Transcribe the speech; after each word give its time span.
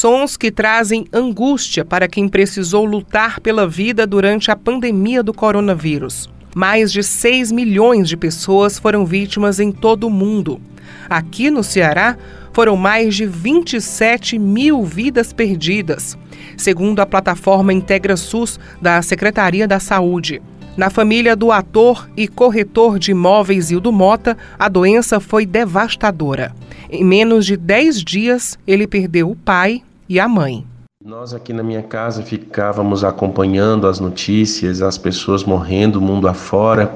Sons 0.00 0.34
que 0.34 0.50
trazem 0.50 1.04
angústia 1.12 1.84
para 1.84 2.08
quem 2.08 2.26
precisou 2.26 2.86
lutar 2.86 3.38
pela 3.38 3.68
vida 3.68 4.06
durante 4.06 4.50
a 4.50 4.56
pandemia 4.56 5.22
do 5.22 5.34
coronavírus. 5.34 6.26
Mais 6.56 6.90
de 6.90 7.02
6 7.02 7.52
milhões 7.52 8.08
de 8.08 8.16
pessoas 8.16 8.78
foram 8.78 9.04
vítimas 9.04 9.60
em 9.60 9.70
todo 9.70 10.06
o 10.06 10.10
mundo. 10.10 10.58
Aqui 11.06 11.50
no 11.50 11.62
Ceará, 11.62 12.16
foram 12.50 12.78
mais 12.78 13.14
de 13.14 13.26
27 13.26 14.38
mil 14.38 14.86
vidas 14.86 15.34
perdidas, 15.34 16.16
segundo 16.56 17.00
a 17.00 17.06
plataforma 17.06 17.70
Integra 17.70 18.16
SUS 18.16 18.58
da 18.80 19.02
Secretaria 19.02 19.68
da 19.68 19.78
Saúde. 19.78 20.40
Na 20.78 20.88
família 20.88 21.36
do 21.36 21.52
ator 21.52 22.08
e 22.16 22.26
corretor 22.26 22.98
de 22.98 23.10
imóveis 23.10 23.70
Hildo 23.70 23.92
Mota, 23.92 24.34
a 24.58 24.66
doença 24.66 25.20
foi 25.20 25.44
devastadora. 25.44 26.54
Em 26.88 27.04
menos 27.04 27.44
de 27.44 27.54
10 27.54 28.02
dias, 28.02 28.58
ele 28.66 28.86
perdeu 28.86 29.30
o 29.30 29.36
pai 29.36 29.82
e 30.10 30.18
a 30.18 30.26
mãe. 30.26 30.66
Nós 31.04 31.32
aqui 31.32 31.52
na 31.52 31.62
minha 31.62 31.84
casa 31.84 32.24
ficávamos 32.24 33.04
acompanhando 33.04 33.86
as 33.86 34.00
notícias, 34.00 34.82
as 34.82 34.98
pessoas 34.98 35.44
morrendo 35.44 36.00
mundo 36.00 36.26
afora 36.26 36.92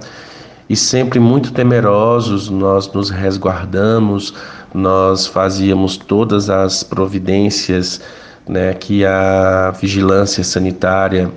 e 0.69 0.75
sempre 0.75 1.21
muito 1.21 1.53
temerosos, 1.53 2.51
nós 2.51 2.93
nos 2.93 3.11
resguardamos, 3.11 4.35
nós 4.75 5.29
fazíamos 5.29 5.97
todas 5.97 6.51
as 6.51 6.83
providências 6.83 8.01
né, 8.49 8.75
que 8.75 9.07
a 9.07 9.71
vigilância 9.71 10.43
sanitária 10.43 11.31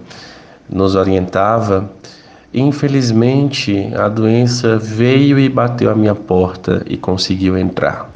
nos 0.67 0.95
orientava 0.95 1.89
Infelizmente, 2.53 3.93
a 3.93 4.07
doença 4.07 4.77
veio 4.77 5.37
e 5.37 5.49
bateu 5.49 5.91
à 5.91 5.95
minha 5.95 6.15
porta 6.15 6.81
e 6.87 6.97
conseguiu 6.97 7.57
entrar. 7.57 8.09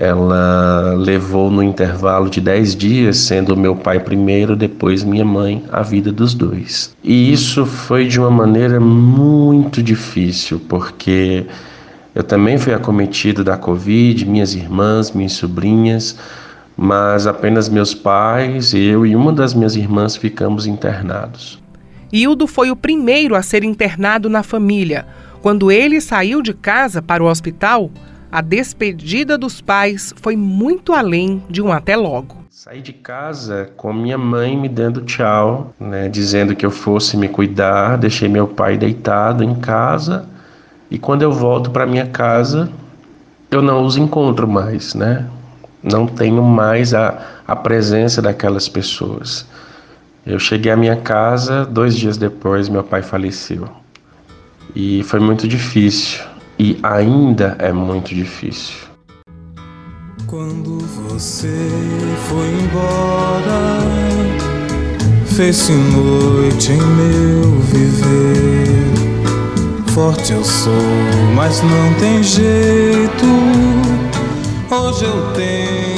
Ela 0.00 0.94
levou 0.96 1.50
no 1.50 1.62
intervalo 1.62 2.30
de 2.30 2.40
10 2.40 2.74
dias, 2.74 3.18
sendo 3.18 3.54
meu 3.54 3.76
pai 3.76 4.00
primeiro, 4.00 4.56
depois 4.56 5.04
minha 5.04 5.26
mãe, 5.26 5.62
a 5.70 5.82
vida 5.82 6.10
dos 6.10 6.32
dois. 6.32 6.96
E 7.04 7.30
isso 7.30 7.66
foi 7.66 8.08
de 8.08 8.18
uma 8.18 8.30
maneira 8.30 8.80
muito 8.80 9.82
difícil, 9.82 10.58
porque 10.66 11.44
eu 12.14 12.22
também 12.22 12.56
fui 12.56 12.72
acometido 12.72 13.44
da 13.44 13.58
Covid, 13.58 14.24
minhas 14.24 14.54
irmãs, 14.54 15.10
minhas 15.10 15.32
sobrinhas, 15.32 16.16
mas 16.74 17.26
apenas 17.26 17.68
meus 17.68 17.92
pais, 17.92 18.72
eu 18.72 19.04
e 19.04 19.14
uma 19.14 19.34
das 19.34 19.52
minhas 19.52 19.76
irmãs 19.76 20.16
ficamos 20.16 20.66
internados. 20.66 21.62
Hildo 22.10 22.46
foi 22.46 22.70
o 22.70 22.76
primeiro 22.76 23.34
a 23.34 23.42
ser 23.42 23.64
internado 23.64 24.30
na 24.30 24.42
família. 24.42 25.06
Quando 25.42 25.70
ele 25.70 26.00
saiu 26.00 26.40
de 26.40 26.54
casa 26.54 27.02
para 27.02 27.22
o 27.22 27.26
hospital, 27.26 27.90
a 28.30 28.40
despedida 28.40 29.36
dos 29.36 29.60
pais 29.60 30.14
foi 30.20 30.36
muito 30.36 30.92
além 30.92 31.42
de 31.48 31.60
um 31.60 31.72
até 31.72 31.96
logo. 31.96 32.36
Saí 32.50 32.80
de 32.80 32.92
casa 32.92 33.70
com 33.76 33.92
minha 33.92 34.18
mãe 34.18 34.56
me 34.56 34.68
dando 34.68 35.02
tchau, 35.02 35.74
né, 35.80 36.08
dizendo 36.08 36.54
que 36.54 36.64
eu 36.64 36.70
fosse 36.70 37.16
me 37.16 37.28
cuidar. 37.28 37.96
Deixei 37.96 38.28
meu 38.28 38.46
pai 38.46 38.76
deitado 38.76 39.42
em 39.42 39.54
casa 39.54 40.28
e 40.90 40.98
quando 40.98 41.22
eu 41.22 41.32
volto 41.32 41.70
para 41.70 41.86
minha 41.86 42.06
casa, 42.06 42.70
eu 43.50 43.62
não 43.62 43.84
os 43.84 43.96
encontro 43.96 44.48
mais, 44.48 44.94
né? 44.94 45.26
Não 45.82 46.06
tenho 46.06 46.42
mais 46.42 46.92
a, 46.92 47.40
a 47.46 47.54
presença 47.54 48.20
daquelas 48.20 48.68
pessoas. 48.68 49.46
Eu 50.26 50.38
cheguei 50.38 50.70
à 50.70 50.76
minha 50.76 50.96
casa, 50.96 51.64
dois 51.64 51.96
dias 51.96 52.16
depois 52.16 52.68
meu 52.68 52.82
pai 52.82 53.02
faleceu. 53.02 53.68
E 54.74 55.02
foi 55.04 55.20
muito 55.20 55.48
difícil. 55.48 56.20
E 56.62 56.78
ainda 56.82 57.56
é 57.58 57.72
muito 57.72 58.14
difícil. 58.14 58.76
Quando 60.26 60.78
você 61.08 61.56
foi 62.28 62.46
embora, 62.48 63.78
fez-se 65.24 65.72
noite 65.72 66.72
em 66.72 66.76
meu 66.76 67.58
viver. 67.60 68.76
Forte 69.94 70.34
eu 70.34 70.44
sou, 70.44 70.74
mas 71.34 71.62
não 71.62 71.94
tem 71.98 72.22
jeito. 72.22 73.24
Hoje 74.70 75.06
eu 75.06 75.32
tenho 75.32 75.89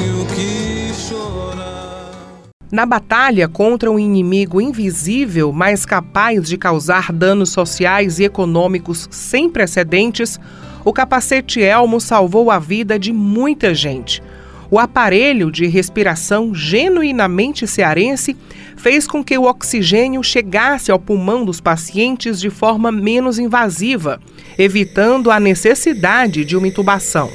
na 2.72 2.86
batalha 2.86 3.46
contra 3.46 3.90
um 3.90 3.98
inimigo 3.98 4.58
invisível, 4.58 5.52
mas 5.52 5.84
capaz 5.84 6.48
de 6.48 6.56
causar 6.56 7.12
danos 7.12 7.50
sociais 7.50 8.18
e 8.18 8.24
econômicos 8.24 9.06
sem 9.10 9.50
precedentes, 9.50 10.40
o 10.82 10.90
capacete 10.90 11.60
Elmo 11.60 12.00
salvou 12.00 12.50
a 12.50 12.58
vida 12.58 12.98
de 12.98 13.12
muita 13.12 13.74
gente. 13.74 14.22
O 14.70 14.78
aparelho 14.78 15.52
de 15.52 15.66
respiração 15.66 16.54
genuinamente 16.54 17.66
cearense 17.66 18.34
fez 18.74 19.06
com 19.06 19.22
que 19.22 19.36
o 19.36 19.44
oxigênio 19.44 20.24
chegasse 20.24 20.90
ao 20.90 20.98
pulmão 20.98 21.44
dos 21.44 21.60
pacientes 21.60 22.40
de 22.40 22.48
forma 22.48 22.90
menos 22.90 23.38
invasiva, 23.38 24.18
evitando 24.58 25.30
a 25.30 25.38
necessidade 25.38 26.42
de 26.42 26.56
uma 26.56 26.68
intubação. 26.68 27.30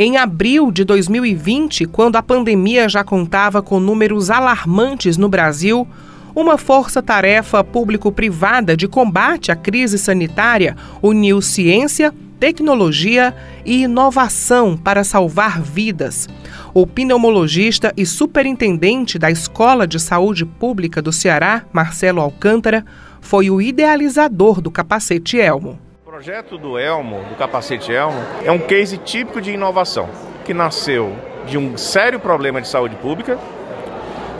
Em 0.00 0.16
abril 0.16 0.70
de 0.70 0.84
2020, 0.84 1.84
quando 1.86 2.14
a 2.14 2.22
pandemia 2.22 2.88
já 2.88 3.02
contava 3.02 3.60
com 3.60 3.80
números 3.80 4.30
alarmantes 4.30 5.16
no 5.16 5.28
Brasil, 5.28 5.88
uma 6.36 6.56
força-tarefa 6.56 7.64
público-privada 7.64 8.76
de 8.76 8.86
combate 8.86 9.50
à 9.50 9.56
crise 9.56 9.98
sanitária 9.98 10.76
uniu 11.02 11.42
ciência, 11.42 12.14
tecnologia 12.38 13.34
e 13.66 13.82
inovação 13.82 14.76
para 14.76 15.02
salvar 15.02 15.60
vidas. 15.60 16.28
O 16.72 16.86
pneumologista 16.86 17.92
e 17.96 18.06
superintendente 18.06 19.18
da 19.18 19.32
Escola 19.32 19.84
de 19.84 19.98
Saúde 19.98 20.46
Pública 20.46 21.02
do 21.02 21.12
Ceará, 21.12 21.64
Marcelo 21.72 22.20
Alcântara, 22.20 22.86
foi 23.20 23.50
o 23.50 23.60
idealizador 23.60 24.60
do 24.60 24.70
capacete 24.70 25.40
Elmo. 25.40 25.87
O 26.18 26.20
projeto 26.20 26.58
do 26.58 26.76
Elmo, 26.76 27.22
do 27.28 27.36
capacete 27.36 27.92
Elmo, 27.92 28.20
é 28.44 28.50
um 28.50 28.58
case 28.58 28.98
típico 28.98 29.40
de 29.40 29.52
inovação, 29.52 30.08
que 30.44 30.52
nasceu 30.52 31.14
de 31.46 31.56
um 31.56 31.76
sério 31.76 32.18
problema 32.18 32.60
de 32.60 32.66
saúde 32.66 32.96
pública, 32.96 33.38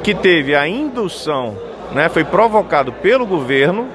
que 0.03 0.13
teve 0.13 0.57
a 0.57 0.67
indução, 0.67 1.57
né, 1.93 2.09
foi 2.09 2.25
provocado 2.25 2.93
pelo 2.95 3.25
governo 3.25 3.87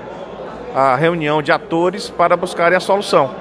a 0.73 0.95
reunião 0.95 1.41
de 1.41 1.51
atores 1.51 2.09
para 2.09 2.37
buscarem 2.37 2.77
a 2.77 2.79
solução. 2.79 3.31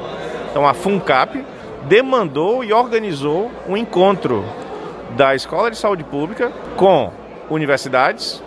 Então 0.50 0.66
a 0.66 0.74
FUNCAP 0.74 1.44
demandou 1.84 2.64
e 2.64 2.72
organizou 2.72 3.48
um 3.68 3.76
encontro 3.76 4.44
da 5.10 5.36
Escola 5.36 5.70
de 5.70 5.76
Saúde 5.76 6.02
Pública 6.02 6.50
com 6.76 7.12
universidades, 7.48 8.42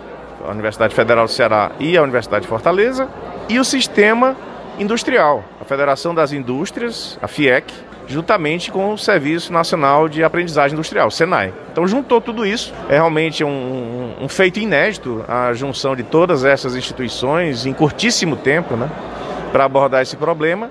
a 0.46 0.50
Universidade 0.50 0.94
Federal 0.94 1.24
do 1.24 1.32
Ceará 1.32 1.70
e 1.80 1.96
a 1.96 2.02
Universidade 2.02 2.42
de 2.42 2.48
Fortaleza, 2.48 3.08
e 3.48 3.58
o 3.58 3.64
sistema 3.64 4.36
industrial, 4.78 5.42
Federação 5.66 6.14
das 6.14 6.32
Indústrias, 6.32 7.18
a 7.20 7.26
FIEC, 7.26 7.72
juntamente 8.06 8.70
com 8.70 8.92
o 8.92 8.98
Serviço 8.98 9.52
Nacional 9.52 10.08
de 10.08 10.22
Aprendizagem 10.22 10.74
Industrial, 10.74 11.10
SENAI. 11.10 11.52
Então 11.72 11.86
juntou 11.88 12.20
tudo 12.20 12.46
isso, 12.46 12.72
é 12.88 12.94
realmente 12.94 13.42
um, 13.42 14.14
um 14.20 14.28
feito 14.28 14.60
inédito 14.60 15.24
a 15.26 15.52
junção 15.52 15.96
de 15.96 16.04
todas 16.04 16.44
essas 16.44 16.76
instituições 16.76 17.66
em 17.66 17.72
curtíssimo 17.72 18.36
tempo, 18.36 18.76
né, 18.76 18.88
para 19.50 19.64
abordar 19.64 20.02
esse 20.02 20.16
problema. 20.16 20.70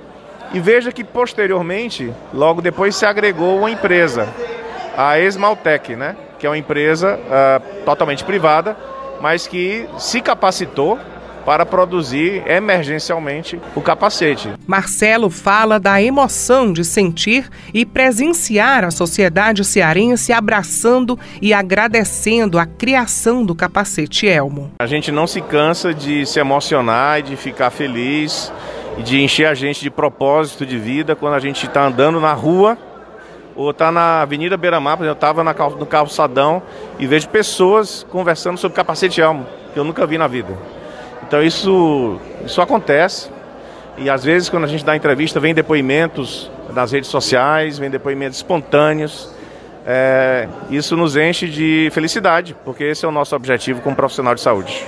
E 0.53 0.59
veja 0.59 0.91
que 0.91 1.03
posteriormente, 1.03 2.13
logo 2.33 2.61
depois 2.61 2.95
se 2.95 3.05
agregou 3.05 3.57
uma 3.57 3.69
empresa, 3.69 4.29
a 4.95 5.19
Esmaltec, 5.19 5.95
né, 5.95 6.15
que 6.39 6.47
é 6.47 6.49
uma 6.49 6.57
empresa 6.57 7.19
uh, 7.19 7.83
totalmente 7.83 8.23
privada, 8.23 8.77
mas 9.19 9.45
que 9.45 9.89
se 9.97 10.21
capacitou 10.21 10.97
para 11.45 11.65
produzir 11.65 12.43
emergencialmente 12.47 13.59
o 13.75 13.81
capacete. 13.81 14.51
Marcelo 14.65 15.29
fala 15.29 15.79
da 15.79 16.01
emoção 16.01 16.73
de 16.73 16.83
sentir 16.83 17.49
e 17.73 17.85
presenciar 17.85 18.83
a 18.83 18.91
sociedade 18.91 19.63
cearense 19.63 20.33
abraçando 20.33 21.17
e 21.41 21.53
agradecendo 21.53 22.57
a 22.57 22.65
criação 22.65 23.45
do 23.45 23.53
capacete 23.53 24.25
Elmo. 24.25 24.71
A 24.79 24.87
gente 24.87 25.11
não 25.11 25.27
se 25.27 25.39
cansa 25.39 25.93
de 25.93 26.25
se 26.25 26.39
emocionar 26.39 27.19
e 27.19 27.23
de 27.23 27.35
ficar 27.35 27.69
feliz 27.69 28.51
e 28.97 29.03
de 29.03 29.21
encher 29.21 29.45
a 29.45 29.53
gente 29.53 29.81
de 29.81 29.89
propósito 29.89 30.65
de 30.65 30.79
vida 30.79 31.15
quando 31.15 31.35
a 31.35 31.39
gente 31.39 31.65
está 31.65 31.85
andando 31.85 32.19
na 32.19 32.33
rua 32.33 32.77
ou 33.55 33.71
está 33.71 33.91
na 33.91 34.21
Avenida 34.21 34.57
Beira 34.57 34.79
Mar, 34.79 34.99
eu 35.01 35.13
estava 35.13 35.43
no 35.43 35.85
calçadão 35.85 36.61
e 36.99 37.07
vejo 37.07 37.29
pessoas 37.29 38.05
conversando 38.09 38.57
sobre 38.57 38.75
capacete 38.75 39.21
Elmo, 39.21 39.45
que 39.73 39.79
eu 39.79 39.83
nunca 39.83 40.05
vi 40.05 40.17
na 40.17 40.27
vida. 40.27 40.57
Então 41.27 41.41
isso, 41.41 42.19
isso 42.45 42.61
acontece. 42.61 43.29
E 43.97 44.09
às 44.09 44.23
vezes 44.23 44.49
quando 44.49 44.65
a 44.65 44.67
gente 44.67 44.83
dá 44.83 44.95
entrevista, 44.95 45.39
vem 45.39 45.53
depoimentos 45.53 46.51
nas 46.73 46.91
redes 46.91 47.09
sociais, 47.09 47.77
vem 47.77 47.89
depoimentos 47.89 48.37
espontâneos. 48.37 49.29
É, 49.87 50.47
isso 50.69 50.97
nos 50.97 51.15
enche 51.15 51.47
de 51.47 51.89
felicidade, 51.91 52.55
porque 52.65 52.83
esse 52.83 53.05
é 53.05 53.07
o 53.07 53.11
nosso 53.11 53.35
objetivo 53.35 53.81
como 53.81 53.95
profissional 53.95 54.33
de 54.33 54.41
saúde. 54.41 54.83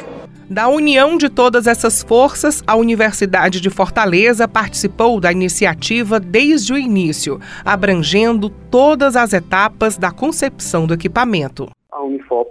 Da 0.49 0.69
união 0.69 1.17
de 1.17 1.27
todas 1.27 1.67
essas 1.67 2.01
forças, 2.01 2.63
a 2.65 2.75
Universidade 2.75 3.59
de 3.59 3.69
Fortaleza 3.69 4.47
participou 4.47 5.19
da 5.19 5.29
iniciativa 5.29 6.21
desde 6.21 6.71
o 6.71 6.77
início, 6.77 7.39
abrangendo 7.65 8.49
todas 8.49 9.17
as 9.17 9.33
etapas 9.33 9.97
da 9.97 10.09
concepção 10.09 10.87
do 10.87 10.93
equipamento. 10.93 11.69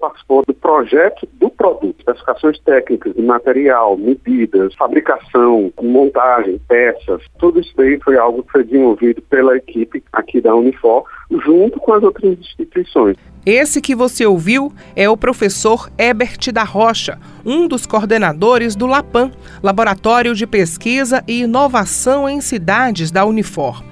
Participou 0.01 0.43
do 0.47 0.55
projeto 0.55 1.29
do 1.35 1.51
produto, 1.51 1.97
especificações 1.99 2.59
técnicas 2.61 3.15
de 3.15 3.23
material, 3.23 3.97
medidas, 3.97 4.75
fabricação, 4.75 5.73
montagem, 5.83 6.61
peças. 6.67 7.23
Tudo 7.39 7.61
isso 7.61 7.73
foi 8.03 8.17
algo 8.17 8.43
que 8.43 8.53
foi 8.53 8.65
desenvolvido 8.65 9.23
pela 9.23 9.57
equipe 9.57 10.03
aqui 10.13 10.41
da 10.41 10.55
Unifor, 10.55 11.05
junto 11.45 11.79
com 11.79 11.93
as 11.93 12.03
outras 12.03 12.39
instituições. 12.39 13.17
Esse 13.45 13.81
que 13.81 13.95
você 13.95 14.27
ouviu 14.27 14.73
é 14.97 15.09
o 15.09 15.17
professor 15.17 15.89
Ebert 15.97 16.51
da 16.53 16.65
Rocha, 16.65 17.19
um 17.45 17.69
dos 17.69 17.87
coordenadores 17.87 18.75
do 18.75 18.87
LAPAM, 18.87 19.31
Laboratório 19.63 20.35
de 20.35 20.47
Pesquisa 20.47 21.23
e 21.29 21.43
Inovação 21.43 22.29
em 22.29 22.41
Cidades 22.41 23.11
da 23.11 23.25
Unifor. 23.25 23.85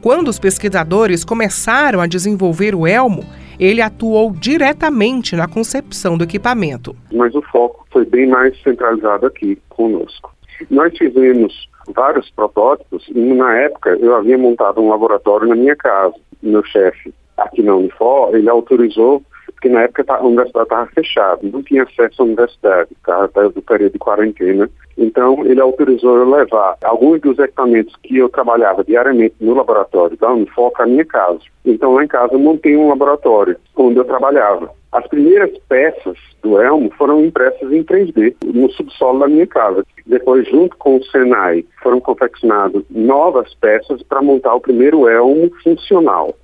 Quando 0.00 0.28
os 0.28 0.38
pesquisadores 0.38 1.24
começaram 1.24 2.00
a 2.00 2.06
desenvolver 2.06 2.74
o 2.74 2.86
Elmo, 2.86 3.22
ele 3.58 3.80
atuou 3.80 4.32
diretamente 4.32 5.36
na 5.36 5.46
concepção 5.46 6.16
do 6.16 6.24
equipamento. 6.24 6.94
Mas 7.12 7.34
o 7.34 7.42
foco 7.42 7.86
foi 7.90 8.04
bem 8.04 8.26
mais 8.26 8.60
centralizado 8.62 9.26
aqui 9.26 9.58
conosco. 9.68 10.32
Nós 10.70 10.96
fizemos 10.96 11.68
vários 11.94 12.30
protótipos 12.30 13.06
e 13.08 13.34
na 13.34 13.56
época 13.58 13.90
eu 14.00 14.14
havia 14.14 14.38
montado 14.38 14.80
um 14.80 14.88
laboratório 14.88 15.48
na 15.48 15.54
minha 15.54 15.76
casa. 15.76 16.14
Meu 16.42 16.64
chefe 16.64 17.12
aqui 17.36 17.62
na 17.62 17.74
Unifor, 17.74 18.34
ele 18.34 18.48
autorizou, 18.48 19.22
porque 19.62 19.68
na 19.68 19.82
época 19.82 20.04
a 20.08 20.20
universidade 20.24 20.64
estava 20.64 20.86
fechada, 20.86 21.38
não 21.44 21.62
tinha 21.62 21.84
acesso 21.84 22.22
à 22.22 22.24
universidade, 22.24 22.90
estava 22.90 23.48
do 23.48 23.62
período 23.62 23.92
de 23.92 23.98
quarentena. 24.00 24.68
Então, 24.98 25.46
ele 25.46 25.60
autorizou 25.60 26.16
eu 26.16 26.28
levar 26.28 26.76
alguns 26.82 27.20
dos 27.20 27.38
equipamentos 27.38 27.94
que 28.02 28.18
eu 28.18 28.28
trabalhava 28.28 28.82
diariamente 28.82 29.36
no 29.40 29.54
laboratório 29.54 30.16
da 30.16 30.32
Unifor 30.32 30.72
para 30.72 30.84
a 30.84 30.88
minha 30.88 31.04
casa. 31.04 31.38
Então, 31.64 31.94
lá 31.94 32.04
em 32.04 32.08
casa 32.08 32.32
eu 32.32 32.40
montei 32.40 32.76
um 32.76 32.88
laboratório 32.88 33.56
onde 33.76 33.98
eu 33.98 34.04
trabalhava. 34.04 34.68
As 34.90 35.06
primeiras 35.06 35.56
peças 35.68 36.18
do 36.42 36.60
Elmo 36.60 36.90
foram 36.98 37.24
impressas 37.24 37.72
em 37.72 37.84
3D 37.84 38.34
no 38.44 38.68
subsolo 38.72 39.20
da 39.20 39.28
minha 39.28 39.46
casa. 39.46 39.84
Depois, 40.04 40.46
junto 40.48 40.76
com 40.76 40.96
o 40.96 41.04
Senai, 41.04 41.64
foram 41.82 42.00
confeccionadas 42.00 42.82
novas 42.90 43.54
peças 43.54 44.02
para 44.02 44.20
montar 44.20 44.54
o 44.54 44.60
primeiro 44.60 45.08
Elmo 45.08 45.50
funcional 45.62 46.34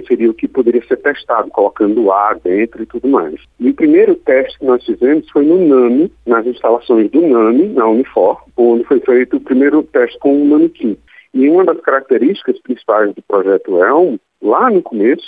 que 0.00 0.06
seria 0.06 0.30
o 0.30 0.34
que 0.34 0.46
poderia 0.46 0.84
ser 0.86 0.98
testado, 0.98 1.50
colocando 1.50 2.12
ar 2.12 2.38
dentro 2.38 2.82
e 2.82 2.86
tudo 2.86 3.08
mais. 3.08 3.40
E 3.58 3.70
o 3.70 3.74
primeiro 3.74 4.14
teste 4.14 4.58
que 4.58 4.66
nós 4.66 4.84
fizemos 4.84 5.28
foi 5.30 5.44
no 5.44 5.58
NAMI, 5.66 6.12
nas 6.26 6.46
instalações 6.46 7.10
do 7.10 7.22
NAMI, 7.22 7.68
na 7.68 7.86
Unifor, 7.86 8.42
onde 8.56 8.84
foi 8.84 9.00
feito 9.00 9.36
o 9.36 9.40
primeiro 9.40 9.82
teste 9.82 10.18
com 10.18 10.34
um 10.34 10.44
manequim. 10.44 10.98
E 11.32 11.48
uma 11.48 11.64
das 11.64 11.80
características 11.80 12.60
principais 12.60 13.14
do 13.14 13.22
projeto 13.22 13.78
ELM, 13.82 14.18
lá 14.42 14.70
no 14.70 14.82
começo, 14.82 15.26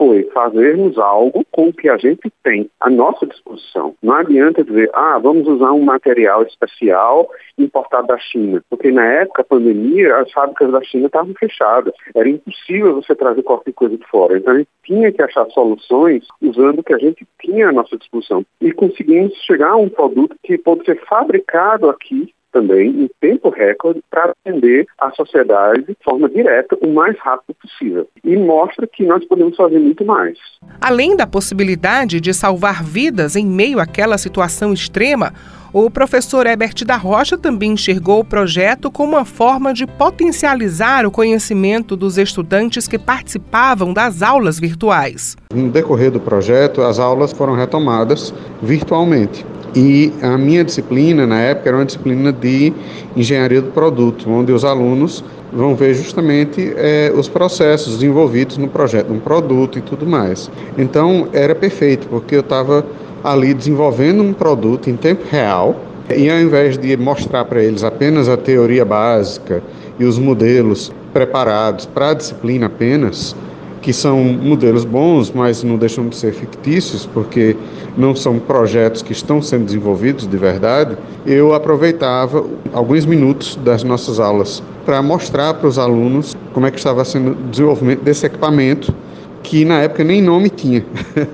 foi 0.00 0.24
fazermos 0.32 0.96
algo 0.96 1.44
com 1.50 1.68
o 1.68 1.72
que 1.74 1.86
a 1.86 1.98
gente 1.98 2.32
tem 2.42 2.70
à 2.80 2.88
nossa 2.88 3.26
disposição. 3.26 3.94
Não 4.02 4.14
adianta 4.14 4.64
dizer, 4.64 4.88
ah, 4.94 5.18
vamos 5.18 5.46
usar 5.46 5.72
um 5.72 5.82
material 5.82 6.42
especial 6.42 7.28
importado 7.58 8.06
da 8.06 8.16
China, 8.16 8.64
porque 8.70 8.90
na 8.90 9.04
época 9.04 9.42
da 9.42 9.48
pandemia 9.48 10.16
as 10.16 10.32
fábricas 10.32 10.72
da 10.72 10.82
China 10.82 11.04
estavam 11.04 11.34
fechadas. 11.34 11.92
Era 12.14 12.30
impossível 12.30 12.94
você 12.94 13.14
trazer 13.14 13.42
qualquer 13.42 13.74
coisa 13.74 13.98
de 13.98 14.06
fora. 14.06 14.38
Então 14.38 14.54
a 14.54 14.58
gente 14.58 14.70
tinha 14.84 15.12
que 15.12 15.20
achar 15.20 15.44
soluções 15.50 16.26
usando 16.40 16.78
o 16.78 16.82
que 16.82 16.94
a 16.94 16.98
gente 16.98 17.26
tinha 17.38 17.68
à 17.68 17.72
nossa 17.72 17.98
disposição. 17.98 18.42
E 18.58 18.72
conseguimos 18.72 19.34
chegar 19.42 19.72
a 19.72 19.76
um 19.76 19.90
produto 19.90 20.34
que 20.42 20.56
pode 20.56 20.82
ser 20.86 20.98
fabricado 21.04 21.90
aqui 21.90 22.32
também 22.52 22.88
em 22.88 23.10
tempo 23.20 23.48
recorde 23.48 24.02
para 24.10 24.32
atender 24.32 24.86
a 24.98 25.10
sociedade 25.12 25.84
de 25.84 25.96
forma 26.04 26.28
direta 26.28 26.76
o 26.80 26.92
mais 26.92 27.16
rápido 27.18 27.54
possível. 27.54 28.08
E 28.24 28.36
mostra 28.36 28.86
que 28.86 29.04
nós 29.04 29.24
podemos 29.24 29.56
fazer 29.56 29.78
muito 29.78 30.04
mais. 30.04 30.38
Além 30.80 31.16
da 31.16 31.26
possibilidade 31.26 32.20
de 32.20 32.34
salvar 32.34 32.82
vidas 32.82 33.36
em 33.36 33.46
meio 33.46 33.80
àquela 33.80 34.18
situação 34.18 34.72
extrema, 34.72 35.32
o 35.72 35.88
professor 35.88 36.46
Herbert 36.46 36.84
da 36.84 36.96
Rocha 36.96 37.38
também 37.38 37.72
enxergou 37.72 38.20
o 38.20 38.24
projeto 38.24 38.90
como 38.90 39.12
uma 39.12 39.24
forma 39.24 39.72
de 39.72 39.86
potencializar 39.86 41.06
o 41.06 41.12
conhecimento 41.12 41.96
dos 41.96 42.18
estudantes 42.18 42.88
que 42.88 42.98
participavam 42.98 43.92
das 43.92 44.20
aulas 44.20 44.58
virtuais. 44.58 45.36
No 45.54 45.70
decorrer 45.70 46.10
do 46.10 46.18
projeto, 46.18 46.82
as 46.82 46.98
aulas 46.98 47.32
foram 47.32 47.54
retomadas 47.54 48.34
virtualmente. 48.60 49.46
E 49.74 50.12
a 50.20 50.36
minha 50.36 50.64
disciplina, 50.64 51.26
na 51.26 51.40
época, 51.40 51.68
era 51.68 51.78
uma 51.78 51.84
disciplina 51.84 52.32
de 52.32 52.72
engenharia 53.16 53.60
do 53.60 53.70
produto, 53.70 54.28
onde 54.28 54.52
os 54.52 54.64
alunos 54.64 55.24
vão 55.52 55.74
ver 55.74 55.94
justamente 55.94 56.72
é, 56.76 57.12
os 57.14 57.28
processos 57.28 58.02
envolvidos 58.02 58.56
no 58.56 58.68
projeto, 58.68 59.12
um 59.12 59.20
produto 59.20 59.78
e 59.78 59.82
tudo 59.82 60.06
mais. 60.06 60.50
Então, 60.76 61.28
era 61.32 61.54
perfeito, 61.54 62.08
porque 62.08 62.34
eu 62.36 62.40
estava 62.40 62.84
ali 63.22 63.54
desenvolvendo 63.54 64.22
um 64.22 64.32
produto 64.32 64.90
em 64.90 64.96
tempo 64.96 65.24
real, 65.30 65.78
e 66.16 66.28
ao 66.28 66.40
invés 66.40 66.76
de 66.76 66.96
mostrar 66.96 67.44
para 67.44 67.62
eles 67.62 67.84
apenas 67.84 68.28
a 68.28 68.36
teoria 68.36 68.84
básica 68.84 69.62
e 69.98 70.04
os 70.04 70.18
modelos 70.18 70.92
preparados 71.12 71.86
para 71.86 72.10
a 72.10 72.14
disciplina 72.14 72.66
apenas, 72.66 73.36
que 73.82 73.92
são 73.92 74.22
modelos 74.22 74.84
bons, 74.84 75.32
mas 75.34 75.62
não 75.62 75.76
deixam 75.76 76.08
de 76.08 76.16
ser 76.16 76.32
fictícios, 76.32 77.06
porque 77.06 77.56
não 77.96 78.14
são 78.14 78.38
projetos 78.38 79.02
que 79.02 79.12
estão 79.12 79.40
sendo 79.40 79.64
desenvolvidos 79.64 80.26
de 80.26 80.36
verdade, 80.36 80.96
eu 81.26 81.54
aproveitava 81.54 82.44
alguns 82.72 83.06
minutos 83.06 83.56
das 83.56 83.82
nossas 83.82 84.20
aulas 84.20 84.62
para 84.84 85.02
mostrar 85.02 85.54
para 85.54 85.68
os 85.68 85.78
alunos 85.78 86.36
como 86.52 86.66
é 86.66 86.70
que 86.70 86.78
estava 86.78 87.04
sendo 87.04 87.32
o 87.32 87.34
desenvolvimento 87.34 88.02
desse 88.02 88.26
equipamento, 88.26 88.94
que 89.42 89.64
na 89.64 89.80
época 89.80 90.04
nem 90.04 90.20
nome 90.20 90.50
tinha. 90.50 90.84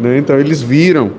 né? 0.00 0.18
Então 0.18 0.38
eles 0.38 0.62
viram 0.62 1.10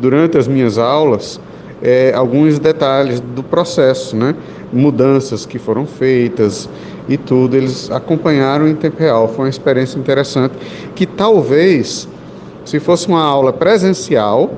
durante 0.00 0.38
as 0.38 0.46
minhas 0.46 0.78
aulas 0.78 1.40
é, 1.82 2.12
alguns 2.14 2.58
detalhes 2.58 3.20
do 3.20 3.42
processo, 3.42 4.16
né? 4.16 4.34
mudanças 4.72 5.44
que 5.44 5.58
foram 5.58 5.86
feitas 5.86 6.68
e 7.08 7.16
tudo, 7.16 7.56
eles 7.56 7.90
acompanharam 7.90 8.68
em 8.68 8.74
tempo 8.74 8.98
real. 8.98 9.28
Foi 9.28 9.46
uma 9.46 9.50
experiência 9.50 9.98
interessante 9.98 10.54
que 10.94 11.06
talvez, 11.06 12.08
se 12.64 12.78
fosse 12.78 13.08
uma 13.08 13.22
aula 13.22 13.52
presencial, 13.52 14.50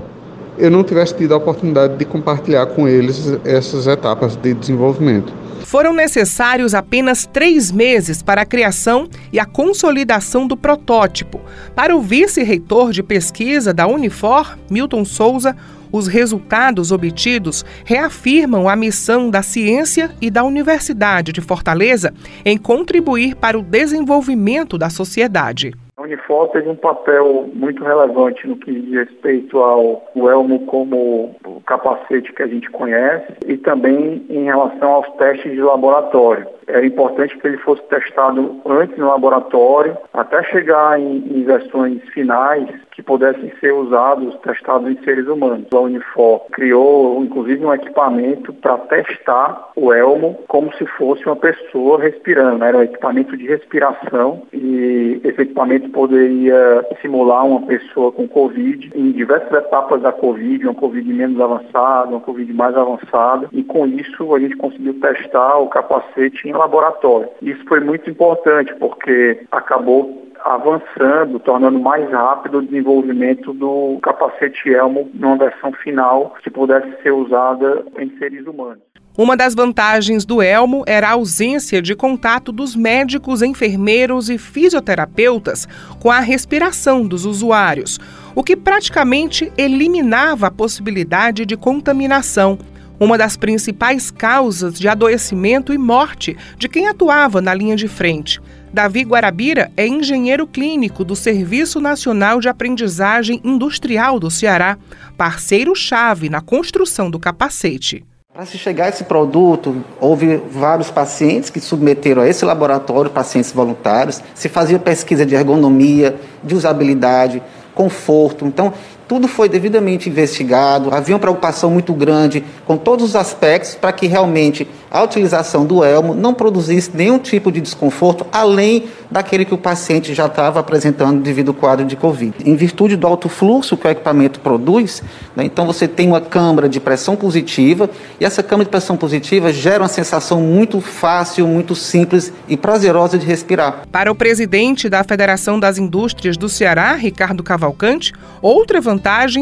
eu 0.59 0.71
não 0.71 0.85
tivesse 0.85 1.15
tido 1.15 1.33
a 1.33 1.39
oportunidade 1.39 1.97
de 1.97 2.05
compartilhar 2.05 2.67
com 2.67 2.87
eles 2.87 3.39
essas 3.45 3.87
etapas 3.87 4.37
de 4.37 4.53
desenvolvimento. 4.53 5.33
Foram 5.65 5.95
necessários 5.95 6.75
apenas 6.75 7.25
três 7.25 7.73
meses 7.73 8.23
para 8.23 8.43
a 8.43 8.45
criação 8.45 9.09
e 9.33 9.41
a 9.41 9.47
consolidação 9.47 10.47
do 10.47 10.55
protótipo. 10.55 11.41
Para 11.75 11.97
o 11.97 12.03
vice-reitor 12.03 12.93
de 12.93 13.03
pesquisa 13.03 13.73
da 13.73 13.87
Unifor, 13.87 14.59
Milton 14.69 15.03
Souza, 15.07 15.57
os 15.93 16.09
resultados 16.09 16.91
obtidos 16.91 17.65
reafirmam 17.85 18.69
a 18.69 18.75
missão 18.75 19.31
da 19.31 19.43
ciência 19.43 20.11
e 20.21 20.31
da 20.31 20.43
Universidade 20.43 21.33
de 21.33 21.41
Fortaleza 21.41 22.13
em 22.45 22.57
contribuir 22.57 23.37
para 23.37 23.59
o 23.59 23.63
desenvolvimento 23.63 24.79
da 24.79 24.89
sociedade. 24.89 25.73
A 25.97 26.03
Unifor 26.03 26.49
teve 26.49 26.69
um 26.69 26.75
papel 26.75 27.49
muito 27.55 27.85
relevante 27.85 28.49
no 28.49 28.57
que 28.57 28.73
diz 28.73 28.93
respeito 28.93 29.59
ao 29.59 30.03
elmo 30.17 30.67
como 30.67 31.37
o 31.45 31.61
capacete 31.65 32.33
que 32.33 32.43
a 32.43 32.47
gente 32.49 32.69
conhece 32.71 33.33
e 33.47 33.57
também 33.57 34.27
em 34.29 34.45
relação 34.45 34.91
aos 34.91 35.09
testes 35.17 35.53
de 35.53 35.61
laboratório. 35.61 36.47
Era 36.67 36.85
importante 36.87 37.37
que 37.39 37.47
ele 37.47 37.59
fosse 37.59 37.83
testado 37.85 38.61
antes 38.67 38.97
no 38.97 39.09
laboratório, 39.09 39.97
até 40.13 40.43
chegar 40.45 40.99
em, 40.99 41.19
em 41.19 41.45
versões 41.45 42.03
finais 42.11 42.69
que 42.93 43.03
pudessem 43.03 43.53
ser 43.59 43.73
usados, 43.73 44.37
testados 44.41 44.91
em 44.91 45.03
seres 45.03 45.27
humanos. 45.27 45.67
A 45.73 45.79
Unifor 45.79 46.47
criou, 46.53 47.23
inclusive, 47.25 47.65
um 47.65 47.75
equipamento 47.75 48.53
para 48.53 48.79
testar 48.79 49.71
o 49.75 49.93
elmo 49.93 50.39
como 50.47 50.73
se 50.75 50.85
fosse 50.87 51.25
uma 51.27 51.37
pessoa 51.37 52.01
respirando. 52.01 52.65
Era 52.65 52.79
um 52.79 52.83
equipamento 52.83 53.37
de 53.37 53.47
respiração 53.47 54.43
e 54.53 55.21
esse 55.25 55.41
equipamento 55.41 55.89
poderia 55.91 56.87
simular 57.01 57.47
uma 57.47 57.63
pessoa 57.63 58.13
com 58.13 58.29
Covid 58.29 58.91
em 58.95 59.13
diversas 59.13 59.53
etapas 59.53 60.03
da 60.03 60.13
Covid, 60.13 60.65
uma 60.65 60.75
Covid 60.75 61.13
menos 61.13 61.41
avançada, 61.41 62.11
uma 62.11 62.21
Covid 62.21 62.53
mais 62.53 62.77
avançada. 62.77 63.49
E 63.53 63.65
com 63.65 63.87
isso 63.87 64.35
a 64.35 64.39
gente 64.39 64.57
conseguiu 64.57 65.01
testar 65.01 65.59
o 65.59 65.69
capacete 65.69 66.52
laboratório. 66.59 67.29
Isso 67.41 67.65
foi 67.67 67.81
muito 67.81 68.09
importante 68.11 68.75
porque 68.77 69.45
acabou 69.51 70.23
avançando, 70.45 71.39
tornando 71.39 71.79
mais 71.79 72.11
rápido 72.11 72.59
o 72.59 72.63
desenvolvimento 72.63 73.53
do 73.53 73.99
capacete 74.03 74.73
Elmo 74.73 75.09
numa 75.15 75.37
versão 75.37 75.73
final 75.73 76.35
que 76.43 76.51
pudesse 76.51 77.01
ser 77.03 77.13
usada 77.13 77.85
em 77.99 78.11
seres 78.19 78.47
humanos. 78.47 78.83
Uma 79.17 79.37
das 79.37 79.55
vantagens 79.55 80.25
do 80.25 80.41
elmo 80.41 80.85
era 80.87 81.09
a 81.09 81.13
ausência 81.13 81.83
de 81.83 81.95
contato 81.95 82.51
dos 82.51 82.75
médicos, 82.75 83.43
enfermeiros 83.43 84.31
e 84.31 84.39
fisioterapeutas 84.39 85.69
com 86.01 86.11
a 86.11 86.19
respiração 86.19 87.07
dos 87.07 87.27
usuários, 87.27 88.01
o 88.35 88.43
que 88.43 88.57
praticamente 88.57 89.53
eliminava 89.59 90.47
a 90.47 90.51
possibilidade 90.51 91.45
de 91.45 91.59
contaminação. 91.59 92.59
Uma 93.03 93.19
das 93.19 93.37
principais 93.37 94.13
causas 94.13 94.79
de 94.79 94.87
adoecimento 94.87 95.73
e 95.73 95.79
morte 95.79 96.37
de 96.57 96.69
quem 96.69 96.87
atuava 96.87 97.41
na 97.41 97.53
linha 97.53 97.75
de 97.75 97.89
frente. 97.89 98.41
Davi 98.73 99.03
Guarabira 99.03 99.73
é 99.77 99.87
engenheiro 99.87 100.47
clínico 100.47 101.05
do 101.05 101.17
Serviço 101.17 101.81
Nacional 101.81 102.41
de 102.41 102.49
Aprendizagem 102.49 103.41
Industrial 103.43 104.21
do 104.21 104.31
Ceará, 104.31 104.79
parceiro-chave 105.17 106.31
na 106.31 106.41
construção 106.41 107.11
do 107.11 107.19
capacete. 107.19 108.05
Para 108.33 108.47
se 108.47 108.57
chegar 108.57 108.87
a 108.87 108.89
esse 108.89 109.05
produto, 109.05 109.85
houve 110.01 110.37
vários 110.37 110.91
pacientes 110.91 111.51
que 111.51 111.61
submeteram 111.61 112.23
a 112.23 112.29
esse 112.29 112.45
laboratório, 112.45 113.11
pacientes 113.11 113.53
voluntários, 113.53 114.23
se 114.33 114.49
fazia 114.49 114.79
pesquisa 114.79 115.27
de 115.27 115.35
ergonomia, 115.35 116.17
de 116.43 116.55
usabilidade, 116.55 117.43
conforto. 117.75 118.47
Então, 118.47 118.73
tudo 119.09 119.29
foi 119.29 119.49
devidamente 119.49 120.09
investigado, 120.09 120.95
havia 120.95 121.15
uma 121.15 121.21
preocupação 121.21 121.71
muito 121.71 121.93
grande 121.93 122.45
com 122.67 122.77
todos 122.77 123.11
os 123.11 123.17
aspectos 123.17 123.75
para 123.75 123.93
que 123.93 124.07
realmente 124.07 124.67
a 124.91 125.03
utilização 125.03 125.65
do 125.65 125.85
elmo 125.85 126.15
não 126.15 126.33
produzisse 126.33 126.91
nenhum 126.95 127.19
tipo 127.19 127.51
de 127.51 127.61
desconforto 127.61 128.27
além 128.33 128.85
daquele 129.11 129.45
que 129.45 129.55
o 129.55 129.59
paciente 129.59 130.15
já 130.15 130.27
estava 130.27 130.61
apresentando 130.61 131.21
devido 131.21 131.49
ao 131.49 131.55
quadro 131.55 131.85
de 131.85 131.97
Covid. 131.97 132.35
Em 132.45 132.57
virtude 132.57 132.97
do 132.97 133.07
alto 133.07 133.29
fluxo 133.29 133.77
que 133.77 133.87
o 133.87 133.91
equipamento 133.91 134.41
produz, 134.41 135.03
né, 135.37 135.45
então 135.45 135.67
você 135.67 135.87
tem 135.87 136.09
uma 136.09 136.21
câmara 136.21 136.69
de 136.69 136.81
pressão 136.81 137.17
positiva 137.17 137.91
e 138.21 138.25
essa 138.25 138.43
câmara 138.43 138.65
de 138.65 138.71
pressão 138.71 138.97
positiva 138.97 139.53
gera 139.53 139.83
uma 139.83 139.89
sensação 139.89 140.41
muito 140.41 140.81
fácil, 140.81 141.47
muito 141.47 141.75
simples 141.75 142.33
e 142.49 142.57
prazerosa 142.57 143.19
de 143.19 143.27
respirar. 143.27 143.83
Para 143.91 144.11
o 144.11 144.15
presidente 144.15 144.89
da 144.89 145.05
Federação 145.05 145.59
das 145.59 145.79
Indústrias 145.79 146.37
do 146.37 146.49
Ceará, 146.49 146.95
Ricardo 146.95 147.43
Cavalcante, 147.43 148.13
outra 148.41 148.81
vantagem 148.81 148.92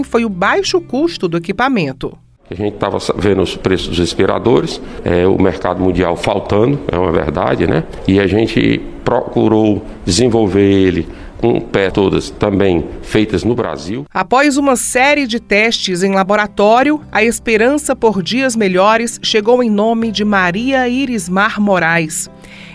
foi 0.05 0.25
o 0.25 0.29
baixo 0.29 0.81
custo 0.81 1.29
do 1.29 1.37
equipamento. 1.37 2.17
A 2.51 2.55
gente 2.55 2.75
estava 2.75 2.99
vendo 3.17 3.43
os 3.43 3.57
preços 3.57 3.89
dos 3.89 3.99
respiradores, 3.99 4.81
é, 5.05 5.25
o 5.25 5.41
mercado 5.41 5.81
mundial 5.81 6.17
faltando, 6.17 6.81
é 6.91 6.99
uma 6.99 7.13
verdade, 7.13 7.65
né? 7.65 7.85
E 8.09 8.19
a 8.19 8.27
gente 8.27 8.81
procurou 9.05 9.85
desenvolver 10.05 10.61
ele 10.61 11.07
com 11.41 11.59
pé 11.61 11.91
todas 11.91 12.29
também 12.29 12.85
feitas 13.03 13.45
no 13.45 13.55
Brasil. 13.55 14.05
Após 14.13 14.59
uma 14.59 14.77
série 14.77 15.27
de 15.27 15.41
testes 15.41 16.03
em 16.03 16.13
laboratório, 16.13 17.01
a 17.11 17.25
esperança 17.25 17.97
por 17.97 18.23
dias 18.23 18.55
melhores 18.55 19.19
chegou 19.23 19.63
em 19.63 19.71
nome 19.71 20.13
de 20.13 20.25
Maria 20.25 20.87
Irismar 20.87 21.61
Moraes. 21.61 22.29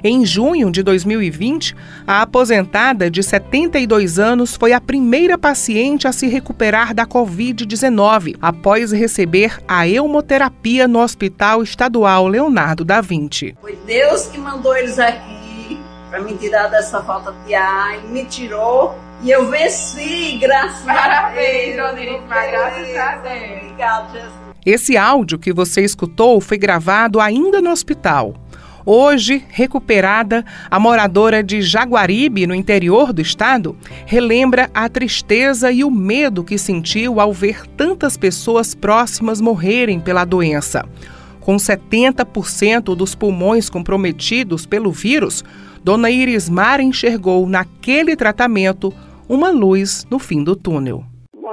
Em 0.07 0.23
junho 0.23 0.69
de 0.69 0.83
2020, 0.83 1.75
a 2.05 2.21
aposentada 2.21 3.09
de 3.09 3.23
72 3.23 4.19
anos 4.19 4.55
foi 4.55 4.71
a 4.71 4.79
primeira 4.79 5.35
paciente 5.35 6.07
a 6.07 6.11
se 6.11 6.27
recuperar 6.27 6.93
da 6.93 7.07
Covid-19 7.07 8.35
após 8.39 8.91
receber 8.91 9.57
a 9.67 9.87
hemoterapia 9.87 10.87
no 10.87 10.99
Hospital 10.99 11.63
Estadual 11.63 12.27
Leonardo 12.27 12.85
da 12.85 13.01
Vinci. 13.01 13.57
Foi 13.59 13.75
Deus 13.87 14.27
que 14.27 14.37
mandou 14.37 14.77
eles 14.77 14.99
aqui 14.99 15.79
para 16.11 16.21
me 16.21 16.35
tirar 16.35 16.67
dessa 16.67 17.01
falta 17.01 17.33
de 17.43 17.55
ar 17.55 17.97
e 17.97 18.07
me 18.09 18.25
tirou 18.25 18.93
e 19.23 19.31
eu 19.31 19.49
venci, 19.49 20.37
graças 20.39 20.85
Parabéns, 20.85 21.79
a 21.79 21.93
Deus. 21.93 22.21
Parabéns, 22.29 22.91
graças 22.91 23.25
a 23.25 23.33
Deus. 23.33 23.61
Obrigado, 23.63 24.13
Jesus. 24.13 24.45
Esse 24.65 24.97
áudio 24.97 25.37
que 25.37 25.53
você 25.53 25.81
escutou 25.81 26.41
foi 26.41 26.57
gravado 26.57 27.19
ainda 27.19 27.61
no 27.61 27.69
hospital. 27.69 28.33
Hoje, 28.87 29.43
recuperada, 29.49 30.45
a 30.69 30.79
moradora 30.79 31.41
de 31.41 31.59
Jaguaribe, 31.59 32.45
no 32.45 32.53
interior 32.53 33.11
do 33.11 33.19
estado, 33.19 33.75
relembra 34.05 34.69
a 34.75 34.87
tristeza 34.87 35.71
e 35.71 35.83
o 35.83 35.89
medo 35.89 36.43
que 36.43 36.55
sentiu 36.55 37.19
ao 37.19 37.33
ver 37.33 37.65
tantas 37.65 38.15
pessoas 38.15 38.75
próximas 38.75 39.41
morrerem 39.41 39.99
pela 39.99 40.23
doença. 40.23 40.85
Com 41.39 41.55
70% 41.55 42.95
dos 42.95 43.15
pulmões 43.15 43.71
comprometidos 43.71 44.67
pelo 44.67 44.91
vírus, 44.91 45.43
Dona 45.83 46.11
Irismar 46.11 46.79
enxergou 46.79 47.47
naquele 47.49 48.15
tratamento 48.15 48.93
uma 49.27 49.49
luz 49.49 50.05
no 50.11 50.19
fim 50.19 50.43
do 50.43 50.55
túnel 50.55 51.03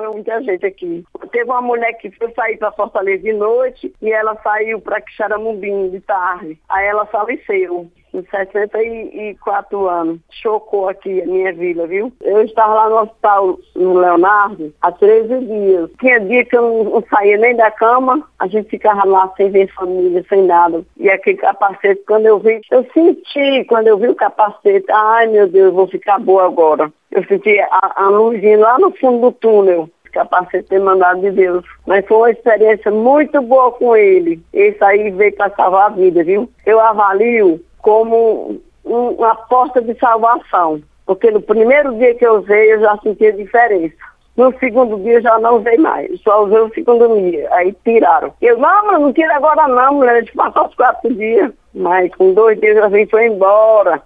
morreu 0.03 0.13
muita 0.13 0.43
gente 0.43 0.67
aqui. 0.67 1.05
Teve 1.31 1.45
uma 1.45 1.63
mulher 1.63 1.93
que 1.95 2.11
foi 2.11 2.33
sair 2.33 2.57
para 2.59 2.73
Fortaleza 2.73 3.23
de 3.23 3.33
noite 3.33 3.93
e 4.03 4.11
ela 4.11 4.37
saiu 4.43 4.81
para 4.81 5.01
Quixaramubim 5.01 5.91
de 5.91 6.01
tarde. 6.01 6.59
Aí 6.69 6.87
ela 6.87 7.07
faleceu 7.07 7.91
com 8.13 8.23
64 8.23 9.89
anos. 9.89 10.21
Chocou 10.31 10.89
aqui 10.89 11.23
a 11.23 11.27
minha 11.27 11.53
vida, 11.53 11.87
viu? 11.87 12.13
Eu 12.21 12.43
estava 12.43 12.75
lá 12.75 12.91
no 12.91 13.01
hospital 13.01 13.59
no 13.75 13.95
Leonardo 13.95 14.73
há 14.83 14.93
13 14.93 15.41
dias. 15.47 15.91
Tinha 15.99 16.21
dia 16.21 16.45
que 16.45 16.57
eu 16.57 16.85
não 16.85 17.03
saía 17.09 17.39
nem 17.39 17.57
da 17.57 17.71
cama, 17.71 18.23
a 18.39 18.47
gente 18.47 18.69
ficava 18.69 19.05
lá 19.07 19.33
sem 19.37 19.51
ver 19.51 19.73
família, 19.73 20.25
sem 20.29 20.43
nada. 20.43 20.85
E 20.99 21.11
aquele 21.11 21.39
capacete, 21.39 22.03
quando 22.07 22.27
eu 22.27 22.39
vi, 22.39 22.61
eu 22.71 22.87
senti, 22.93 23.65
quando 23.65 23.89
eu 23.89 23.97
vi 23.97 24.09
o 24.09 24.15
capacete, 24.15 24.87
ai 24.91 25.27
meu 25.29 25.49
Deus, 25.49 25.67
eu 25.67 25.73
vou 25.73 25.89
ficar 25.89 26.19
boa 26.19 26.45
agora. 26.45 26.93
Eu 27.11 27.25
senti 27.25 27.59
a, 27.59 27.93
a 27.97 28.09
luzinha 28.09 28.59
lá 28.59 28.79
no 28.79 28.91
fundo 28.93 29.21
do 29.21 29.33
túnel 29.33 29.89
capacete 30.13 30.69
ter 30.69 30.79
mandado 30.79 31.21
de 31.23 31.31
Deus. 31.31 31.65
Mas 31.87 32.07
foi 32.07 32.17
uma 32.19 32.31
experiência 32.31 32.91
muito 32.91 33.41
boa 33.41 33.73
com 33.73 33.97
ele. 33.97 34.41
Esse 34.53 34.83
aí 34.85 35.11
veio 35.11 35.35
para 35.35 35.51
salvar 35.55 35.87
a 35.87 35.95
vida, 35.95 36.23
viu? 36.23 36.49
Eu 36.65 36.79
avalio 36.79 37.61
como 37.83 38.61
um, 38.85 39.09
uma 39.09 39.35
porta 39.35 39.83
de 39.83 39.95
salvação. 39.99 40.81
Porque 41.05 41.31
no 41.31 41.43
primeiro 41.43 41.95
dia 41.99 42.15
que 42.15 42.25
eu 42.25 42.41
usei, 42.41 42.73
eu 42.73 42.81
já 42.81 42.97
senti 42.99 43.27
a 43.27 43.33
diferença. 43.33 43.95
No 44.37 44.57
segundo 44.59 44.97
dia 45.03 45.21
já 45.21 45.39
não 45.39 45.59
usei 45.59 45.77
mais, 45.77 46.19
só 46.23 46.45
usei 46.45 46.59
o 46.59 46.73
segundo 46.73 47.07
dia. 47.21 47.49
Aí 47.53 47.77
tiraram. 47.85 48.33
Eu, 48.41 48.57
não, 48.57 48.87
mas 48.87 49.01
não 49.01 49.13
tira 49.13 49.37
agora 49.37 49.69
não, 49.69 49.97
mulher, 49.97 50.21
gente 50.21 50.33
passou 50.33 50.67
os 50.67 50.75
quatro 50.75 51.13
dias. 51.15 51.53
Mas 51.75 52.15
com 52.15 52.33
dois 52.33 52.59
dias 52.59 52.79
a 52.79 52.89
gente 52.89 53.11
foi 53.11 53.27
embora. 53.27 54.01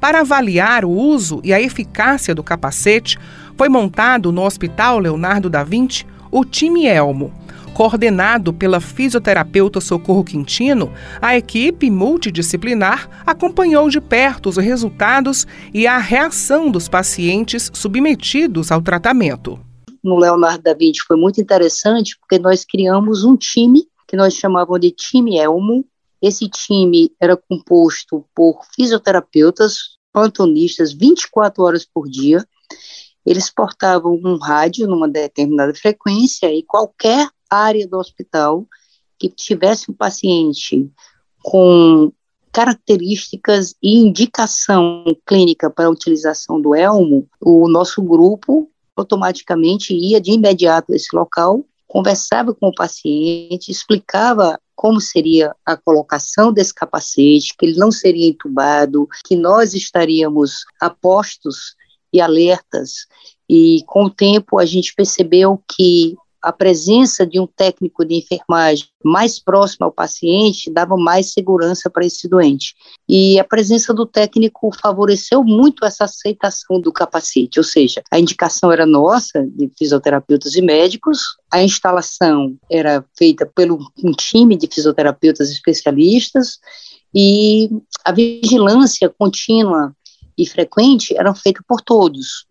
Para 0.00 0.20
avaliar 0.20 0.84
o 0.84 0.90
uso 0.90 1.40
e 1.42 1.52
a 1.52 1.60
eficácia 1.60 2.34
do 2.34 2.44
capacete, 2.44 3.18
foi 3.56 3.68
montado 3.68 4.30
no 4.30 4.42
Hospital 4.42 4.98
Leonardo 4.98 5.48
da 5.48 5.64
Vinci 5.64 6.06
o 6.30 6.44
time 6.44 6.86
Elmo, 6.86 7.32
Coordenado 7.74 8.54
pela 8.54 8.80
fisioterapeuta 8.80 9.80
Socorro 9.80 10.22
Quintino, 10.22 10.92
a 11.20 11.36
equipe 11.36 11.90
multidisciplinar 11.90 13.24
acompanhou 13.26 13.90
de 13.90 14.00
perto 14.00 14.48
os 14.48 14.56
resultados 14.56 15.44
e 15.74 15.84
a 15.84 15.98
reação 15.98 16.70
dos 16.70 16.88
pacientes 16.88 17.72
submetidos 17.74 18.70
ao 18.70 18.80
tratamento. 18.80 19.58
No 20.04 20.16
Leonardo 20.16 20.62
da 20.62 20.72
Vinci 20.72 21.00
foi 21.00 21.16
muito 21.16 21.40
interessante 21.40 22.16
porque 22.20 22.38
nós 22.38 22.64
criamos 22.64 23.24
um 23.24 23.36
time 23.36 23.84
que 24.06 24.16
nós 24.16 24.34
chamávamos 24.34 24.80
de 24.80 24.92
time 24.92 25.36
Elmo. 25.36 25.84
Esse 26.22 26.48
time 26.48 27.10
era 27.20 27.36
composto 27.36 28.24
por 28.36 28.60
fisioterapeutas, 28.76 29.98
plantonistas 30.12 30.92
24 30.92 31.64
horas 31.64 31.84
por 31.84 32.08
dia. 32.08 32.46
Eles 33.26 33.50
portavam 33.50 34.20
um 34.24 34.38
rádio 34.38 34.86
numa 34.86 35.08
determinada 35.08 35.74
frequência 35.74 36.54
e 36.54 36.62
qualquer 36.62 37.28
área 37.50 37.86
do 37.86 37.98
hospital 37.98 38.66
que 39.18 39.28
tivesse 39.28 39.90
um 39.90 39.94
paciente 39.94 40.90
com 41.42 42.12
características 42.52 43.74
e 43.82 43.96
indicação 43.98 45.04
clínica 45.26 45.68
para 45.68 45.86
a 45.86 45.90
utilização 45.90 46.60
do 46.60 46.74
elmo, 46.74 47.28
o 47.40 47.68
nosso 47.68 48.00
grupo 48.00 48.70
automaticamente 48.96 49.92
ia 49.92 50.20
de 50.20 50.30
imediato 50.30 50.92
a 50.92 50.96
esse 50.96 51.14
local, 51.14 51.64
conversava 51.86 52.54
com 52.54 52.68
o 52.68 52.74
paciente, 52.74 53.70
explicava 53.70 54.58
como 54.74 55.00
seria 55.00 55.54
a 55.64 55.76
colocação 55.76 56.52
desse 56.52 56.74
capacete, 56.74 57.54
que 57.58 57.66
ele 57.66 57.78
não 57.78 57.90
seria 57.90 58.28
entubado, 58.28 59.08
que 59.24 59.36
nós 59.36 59.74
estaríamos 59.74 60.64
apostos 60.80 61.74
e 62.12 62.20
alertas. 62.20 63.06
E 63.48 63.82
com 63.86 64.04
o 64.04 64.10
tempo 64.10 64.58
a 64.58 64.64
gente 64.64 64.94
percebeu 64.94 65.62
que 65.68 66.16
a 66.44 66.52
presença 66.52 67.26
de 67.26 67.40
um 67.40 67.46
técnico 67.46 68.04
de 68.04 68.16
enfermagem 68.16 68.86
mais 69.02 69.42
próximo 69.42 69.86
ao 69.86 69.92
paciente 69.92 70.70
dava 70.70 70.94
mais 70.94 71.32
segurança 71.32 71.88
para 71.88 72.04
esse 72.04 72.28
doente. 72.28 72.74
E 73.08 73.38
a 73.40 73.44
presença 73.44 73.94
do 73.94 74.04
técnico 74.04 74.70
favoreceu 74.78 75.42
muito 75.42 75.86
essa 75.86 76.04
aceitação 76.04 76.78
do 76.78 76.92
capacete, 76.92 77.58
ou 77.58 77.64
seja, 77.64 78.02
a 78.10 78.18
indicação 78.18 78.70
era 78.70 78.84
nossa, 78.84 79.42
de 79.46 79.70
fisioterapeutas 79.78 80.54
e 80.54 80.60
médicos, 80.60 81.20
a 81.50 81.62
instalação 81.62 82.54
era 82.70 83.02
feita 83.16 83.46
pelo 83.46 83.78
um 84.02 84.12
time 84.12 84.54
de 84.54 84.66
fisioterapeutas 84.66 85.50
especialistas 85.50 86.58
e 87.14 87.70
a 88.04 88.12
vigilância 88.12 89.08
contínua 89.08 89.96
e 90.36 90.46
frequente 90.46 91.16
era 91.16 91.34
feita 91.34 91.62
por 91.66 91.80
todos. 91.80 92.44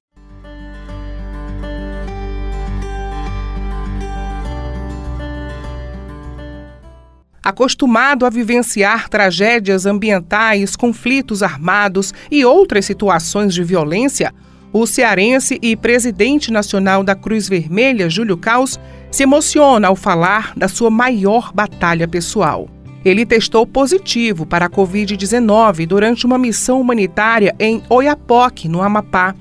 Acostumado 7.43 8.25
a 8.25 8.29
vivenciar 8.29 9.09
tragédias 9.09 9.85
ambientais, 9.85 10.77
conflitos 10.77 11.43
armados 11.43 12.13
e 12.31 12.45
outras 12.45 12.85
situações 12.85 13.53
de 13.53 13.63
violência, 13.63 14.33
O 14.75 14.87
cearense 14.87 15.59
e 15.61 15.75
presidente 15.75 16.51
nacional 16.51 17.03
da 17.03 17.13
Cruz 17.13 17.47
Vermelha, 17.47 18.09
Júlio 18.09 18.35
Caos, 18.35 18.79
se 19.11 19.21
emociona 19.21 19.87
ao 19.87 19.95
falar 19.95 20.51
da 20.57 20.67
sua 20.67 20.89
maior 20.89 21.53
batalha 21.53 22.07
pessoal. 22.07 22.67
Ele 23.05 23.23
testou 23.23 23.67
positivo 23.67 24.47
para 24.47 24.65
a 24.65 24.69
Covid-19 24.69 25.85
durante 25.85 26.25
uma 26.25 26.39
missão 26.39 26.81
humanitária 26.81 27.53
em 27.59 27.83
Oiapoque, 27.87 28.67
no 28.67 28.81
Amapá. 28.81 29.35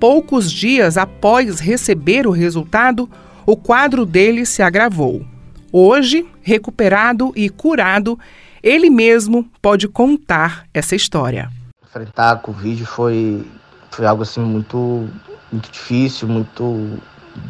Poucos 0.00 0.50
dias 0.50 0.96
após 0.96 1.60
receber 1.60 2.26
o 2.26 2.30
resultado, 2.30 3.10
o 3.44 3.58
quadro 3.58 4.06
dele 4.06 4.46
se 4.46 4.62
agravou. 4.62 5.22
Hoje, 5.70 6.24
recuperado 6.48 7.30
e 7.36 7.50
curado, 7.50 8.18
ele 8.62 8.88
mesmo 8.88 9.46
pode 9.60 9.86
contar 9.86 10.64
essa 10.72 10.96
história. 10.96 11.50
Enfrentar 11.84 12.32
a 12.32 12.36
Covid 12.36 12.84
foi 12.86 13.44
foi 13.90 14.06
algo 14.06 14.22
assim 14.22 14.40
muito, 14.40 15.08
muito 15.52 15.70
difícil, 15.70 16.28
muito 16.28 16.98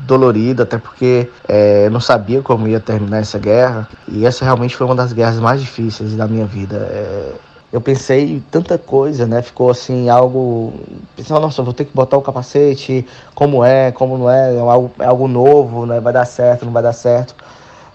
dolorido, 0.07 0.63
até 0.63 0.79
porque 0.79 1.29
é, 1.47 1.87
eu 1.87 1.91
não 1.91 2.01
sabia 2.01 2.43
como 2.43 2.67
ia 2.67 2.81
terminar 2.81 3.19
essa 3.19 3.39
guerra. 3.39 3.89
E 4.09 4.27
essa 4.27 4.45
realmente 4.45 4.75
foi 4.75 4.87
uma 4.87 4.95
das 4.95 5.13
guerras 5.13 5.39
mais 5.39 5.61
difíceis 5.61 6.17
da 6.17 6.27
minha 6.27 6.47
vida. 6.47 6.77
É, 6.91 7.33
eu 7.71 7.81
pensei 7.83 8.37
em 8.37 8.41
tanta 8.41 8.79
coisa, 8.79 9.27
né? 9.27 9.43
Ficou 9.43 9.71
assim, 9.71 10.09
algo. 10.09 10.73
Pensando, 11.15 11.41
nossa, 11.41 11.63
vou 11.63 11.75
ter 11.75 11.85
que 11.85 11.95
botar 11.95 12.17
o 12.17 12.23
capacete, 12.23 13.07
como 13.35 13.63
é, 13.63 13.93
como 13.93 14.17
não 14.17 14.31
é, 14.31 14.55
é 14.55 14.59
algo, 14.59 14.91
é 14.99 15.05
algo 15.05 15.29
novo, 15.29 15.85
né? 15.85 16.01
Vai 16.01 16.13
dar 16.13 16.25
certo, 16.25 16.65
não 16.65 16.73
vai 16.73 16.83
dar 16.83 16.95
certo. 16.95 17.35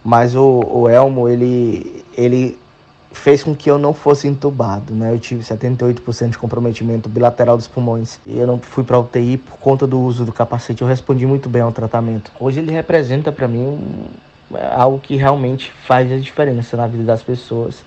Mas 0.04 0.36
o, 0.36 0.64
o 0.66 0.90
Elmo, 0.90 1.30
ele, 1.30 2.04
ele 2.18 2.60
fez 3.14 3.44
com 3.44 3.56
que 3.56 3.70
eu 3.70 3.78
não 3.78 3.94
fosse 3.94 4.28
entubado, 4.28 4.94
né? 4.94 5.14
Eu 5.14 5.20
tive 5.20 5.42
78% 5.44 6.32
de 6.32 6.38
comprometimento 6.38 7.08
bilateral 7.08 7.56
dos 7.56 7.68
pulmões 7.68 8.20
e 8.26 8.38
eu 8.38 8.48
não 8.48 8.60
fui 8.60 8.84
para 8.84 9.00
UTI 9.00 9.38
por 9.38 9.58
conta 9.60 9.88
do 9.88 10.00
uso 10.02 10.26
do 10.26 10.34
capacete. 10.34 10.82
Eu 10.82 10.88
respondi 10.88 11.26
muito 11.26 11.48
bem 11.48 11.62
ao 11.62 11.72
tratamento. 11.72 12.32
Hoje 12.40 12.60
ele 12.60 12.72
representa 12.72 13.32
para 13.32 13.48
mim 13.48 14.08
algo 14.76 15.00
que 15.00 15.16
realmente 15.16 15.72
faz 15.86 16.12
a 16.12 16.18
diferença 16.18 16.76
na 16.76 16.88
vida 16.88 17.04
das 17.04 17.24
pessoas. 17.24 17.84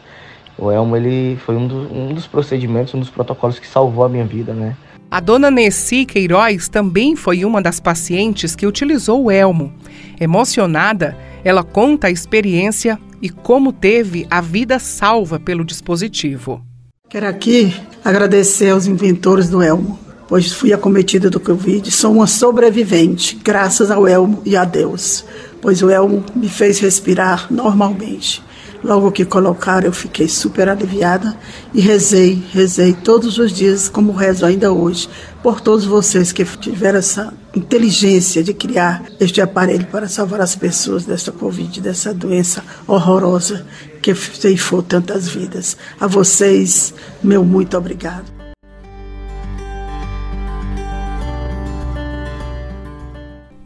O 0.56 0.70
Elmo 0.70 0.96
ele 0.96 1.36
foi 1.44 1.54
um, 1.54 1.66
do, 1.66 1.94
um 1.94 2.14
dos 2.14 2.26
procedimentos, 2.26 2.94
um 2.94 3.00
dos 3.00 3.10
protocolos 3.10 3.58
que 3.58 3.66
salvou 3.66 4.04
a 4.04 4.08
minha 4.08 4.24
vida, 4.24 4.54
né? 4.54 4.74
A 5.10 5.20
dona 5.20 5.50
Nessi 5.50 6.04
Queiroz 6.04 6.68
também 6.68 7.14
foi 7.14 7.44
uma 7.44 7.62
das 7.62 7.78
pacientes 7.78 8.56
que 8.56 8.66
utilizou 8.66 9.24
o 9.24 9.30
Elmo. 9.30 9.72
Emocionada, 10.18 11.16
ela 11.46 11.62
conta 11.62 12.08
a 12.08 12.10
experiência 12.10 12.98
e 13.22 13.30
como 13.30 13.72
teve 13.72 14.26
a 14.28 14.40
vida 14.40 14.80
salva 14.80 15.38
pelo 15.38 15.64
dispositivo. 15.64 16.60
Quero 17.08 17.28
aqui 17.28 17.72
agradecer 18.04 18.70
aos 18.70 18.88
inventores 18.88 19.48
do 19.48 19.62
Elmo, 19.62 19.96
pois 20.26 20.50
fui 20.50 20.72
acometida 20.72 21.30
do 21.30 21.38
Covid. 21.38 21.88
Sou 21.88 22.14
uma 22.14 22.26
sobrevivente, 22.26 23.38
graças 23.44 23.92
ao 23.92 24.08
Elmo 24.08 24.42
e 24.44 24.56
a 24.56 24.64
Deus, 24.64 25.24
pois 25.62 25.84
o 25.84 25.88
Elmo 25.88 26.24
me 26.34 26.48
fez 26.48 26.80
respirar 26.80 27.46
normalmente. 27.48 28.42
Logo 28.86 29.10
que 29.10 29.24
colocaram, 29.24 29.88
eu 29.88 29.92
fiquei 29.92 30.28
super 30.28 30.68
aliviada 30.68 31.36
e 31.74 31.80
rezei, 31.80 32.40
rezei 32.52 32.92
todos 32.92 33.36
os 33.36 33.50
dias, 33.50 33.88
como 33.88 34.12
rezo 34.12 34.46
ainda 34.46 34.72
hoje, 34.72 35.08
por 35.42 35.60
todos 35.60 35.84
vocês 35.84 36.30
que 36.30 36.44
tiveram 36.44 37.00
essa 37.00 37.34
inteligência 37.52 38.44
de 38.44 38.54
criar 38.54 39.02
este 39.18 39.40
aparelho 39.40 39.86
para 39.86 40.06
salvar 40.06 40.40
as 40.40 40.54
pessoas 40.54 41.04
desta 41.04 41.32
Covid, 41.32 41.80
dessa 41.80 42.14
doença 42.14 42.62
horrorosa 42.86 43.66
que 44.00 44.14
ceifou 44.14 44.84
tantas 44.84 45.26
vidas. 45.26 45.76
A 45.98 46.06
vocês, 46.06 46.94
meu 47.20 47.44
muito 47.44 47.76
obrigado. 47.76 48.35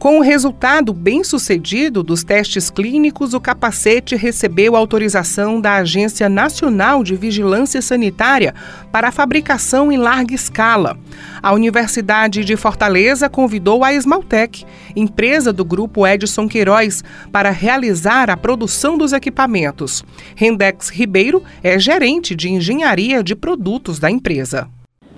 Com 0.01 0.17
o 0.17 0.23
resultado 0.23 0.93
bem 0.93 1.23
sucedido 1.23 2.01
dos 2.01 2.23
testes 2.23 2.71
clínicos, 2.71 3.35
o 3.35 3.39
capacete 3.39 4.15
recebeu 4.15 4.75
autorização 4.75 5.61
da 5.61 5.75
Agência 5.75 6.27
Nacional 6.27 7.03
de 7.03 7.15
Vigilância 7.15 7.83
Sanitária 7.83 8.55
para 8.91 9.09
a 9.09 9.11
fabricação 9.11 9.91
em 9.91 9.97
larga 9.97 10.33
escala. 10.33 10.97
A 11.39 11.53
Universidade 11.53 12.43
de 12.43 12.57
Fortaleza 12.57 13.29
convidou 13.29 13.83
a 13.83 13.93
Esmaltec, 13.93 14.65
empresa 14.95 15.53
do 15.53 15.63
grupo 15.63 16.07
Edson 16.07 16.47
Queiroz, 16.47 17.03
para 17.31 17.51
realizar 17.51 18.31
a 18.31 18.35
produção 18.35 18.97
dos 18.97 19.13
equipamentos. 19.13 20.03
Rendex 20.35 20.89
Ribeiro 20.89 21.43
é 21.61 21.77
gerente 21.77 22.35
de 22.35 22.49
engenharia 22.49 23.23
de 23.23 23.35
produtos 23.35 23.99
da 23.99 24.09
empresa. 24.09 24.67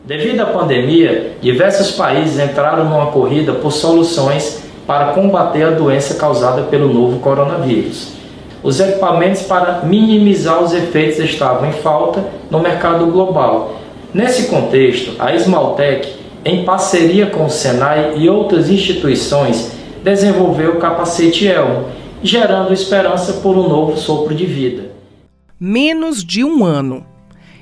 Devido 0.06 0.42
à 0.42 0.48
pandemia, 0.48 1.38
diversos 1.42 1.92
países 1.92 2.38
entraram 2.38 2.84
numa 2.84 3.10
corrida 3.10 3.54
por 3.54 3.72
soluções 3.72 4.63
para 4.86 5.14
combater 5.14 5.64
a 5.64 5.72
doença 5.72 6.16
causada 6.16 6.64
pelo 6.64 6.94
novo 6.94 7.20
coronavírus. 7.20 8.14
Os 8.62 8.80
equipamentos 8.80 9.42
para 9.42 9.82
minimizar 9.84 10.64
os 10.64 10.74
efeitos 10.74 11.20
estavam 11.20 11.70
em 11.70 11.74
falta 11.74 12.24
no 12.50 12.60
mercado 12.60 13.06
global. 13.08 13.76
Nesse 14.14 14.48
contexto, 14.48 15.14
a 15.20 15.36
Esmaltec, 15.36 16.08
em 16.46 16.64
parceria 16.64 17.28
com 17.28 17.46
o 17.46 17.50
Senai 17.50 18.14
e 18.18 18.30
outras 18.30 18.70
instituições, 18.70 19.72
desenvolveu 20.04 20.72
o 20.72 20.80
capacete 20.80 21.48
Elmo, 21.48 21.86
gerando 22.22 22.74
esperança 22.74 23.34
por 23.42 23.58
um 23.58 23.68
novo 23.68 23.98
sopro 23.98 24.34
de 24.34 24.46
vida. 24.46 24.92
Menos 25.60 26.24
de 26.24 26.44
um 26.44 26.64
ano 26.64 27.06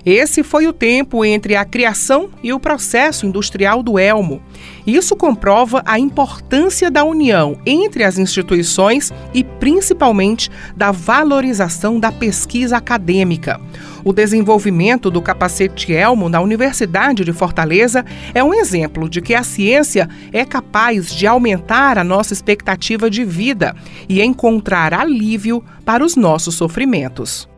esse 0.05 0.43
foi 0.43 0.67
o 0.67 0.73
tempo 0.73 1.23
entre 1.23 1.55
a 1.55 1.63
criação 1.63 2.29
e 2.41 2.51
o 2.51 2.59
processo 2.59 3.25
industrial 3.25 3.83
do 3.83 3.99
Elmo. 3.99 4.41
Isso 4.85 5.15
comprova 5.15 5.83
a 5.85 5.99
importância 5.99 6.89
da 6.89 7.03
união 7.03 7.59
entre 7.65 8.03
as 8.03 8.17
instituições 8.17 9.11
e, 9.33 9.43
principalmente, 9.43 10.49
da 10.75 10.91
valorização 10.91 11.99
da 11.99 12.11
pesquisa 12.11 12.77
acadêmica. 12.77 13.59
O 14.03 14.11
desenvolvimento 14.11 15.11
do 15.11 15.21
capacete 15.21 15.93
Elmo 15.93 16.27
na 16.27 16.41
Universidade 16.41 17.23
de 17.23 17.31
Fortaleza 17.31 18.03
é 18.33 18.43
um 18.43 18.53
exemplo 18.53 19.07
de 19.07 19.21
que 19.21 19.35
a 19.35 19.43
ciência 19.43 20.09
é 20.33 20.43
capaz 20.43 21.13
de 21.13 21.27
aumentar 21.27 21.99
a 21.99 22.03
nossa 22.03 22.33
expectativa 22.33 23.09
de 23.09 23.23
vida 23.23 23.75
e 24.09 24.21
encontrar 24.21 24.93
alívio 24.93 25.63
para 25.85 26.03
os 26.03 26.15
nossos 26.15 26.55
sofrimentos. 26.55 27.50